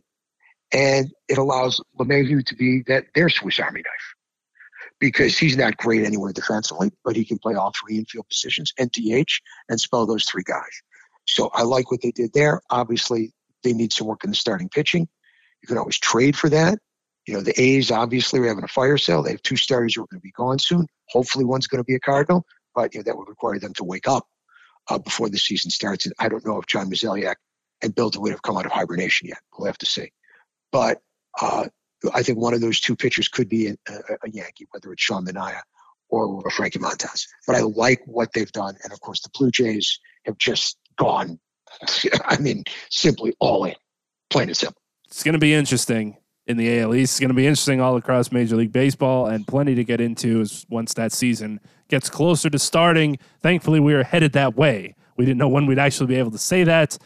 [0.72, 4.14] and it allows LeMahieu to be that their Swiss Army knife
[4.98, 8.90] because he's not great anywhere defensively, but he can play all three infield positions and
[8.92, 9.30] DH
[9.68, 10.82] and spell those three guys.
[11.26, 12.60] So I like what they did there.
[12.70, 15.08] Obviously, they need some work in the starting pitching.
[15.62, 16.78] You can always trade for that.
[17.26, 19.22] You know, the A's obviously are having a fire sale.
[19.22, 20.86] They have two starters who are going to be gone soon.
[21.08, 22.44] Hopefully, one's going to be a Cardinal,
[22.74, 24.26] but you know, that would require them to wake up
[24.88, 26.06] uh, before the season starts.
[26.06, 27.36] And I don't know if John Mozeliak
[27.82, 29.38] and Bill DeWitt have come out of hibernation yet.
[29.56, 30.12] We'll have to see.
[30.72, 31.00] But
[31.40, 31.68] uh,
[32.12, 35.26] I think one of those two pitchers could be a, a, Yankee, whether it's Sean
[35.26, 35.60] Manaea
[36.08, 37.26] or Frankie Montas.
[37.46, 38.76] But I like what they've done.
[38.82, 41.38] And of course, the Blue Jays have just gone,
[42.24, 43.74] I mean, simply all in,
[44.30, 44.80] plain and simple.
[45.06, 46.16] It's going to be interesting
[46.46, 47.14] in the AL East.
[47.14, 50.40] It's going to be interesting all across Major League Baseball and plenty to get into
[50.40, 53.18] as once that season gets closer to starting.
[53.40, 54.94] Thankfully, we are headed that way.
[55.16, 56.98] We didn't know when we'd actually be able to say that.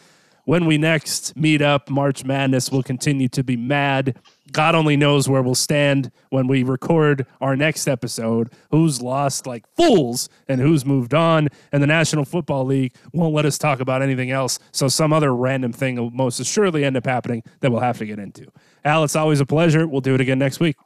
[0.47, 4.17] When we next meet up, March Madness will continue to be mad.
[4.53, 8.53] God only knows where we'll stand when we record our next episode.
[8.71, 11.49] Who's lost like fools and who's moved on.
[11.73, 14.57] And the National Football League won't let us talk about anything else.
[14.71, 18.05] So some other random thing will most assuredly end up happening that we'll have to
[18.05, 18.47] get into.
[18.85, 19.85] Al, it's always a pleasure.
[19.85, 20.77] We'll do it again next week.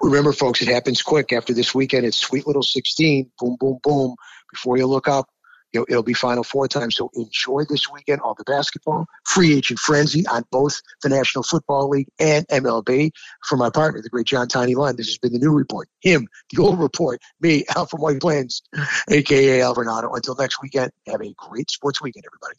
[0.00, 1.32] Remember, folks, it happens quick.
[1.32, 3.32] After this weekend, it's sweet little 16.
[3.40, 4.14] Boom, boom, boom.
[4.52, 5.28] Before you look up,
[5.72, 6.90] you know, it'll be Final Four time.
[6.90, 11.88] So enjoy this weekend, all the basketball, free agent frenzy on both the National Football
[11.88, 13.10] League and MLB.
[13.44, 15.88] For my partner, the great John Tiny Lund, this has been the new report.
[16.00, 17.20] Him, the old report.
[17.40, 18.62] Me, Al from White Plains,
[19.10, 19.62] a.k.a.
[19.62, 20.14] Al Renauto.
[20.14, 22.58] Until next weekend, have a great sports weekend, everybody.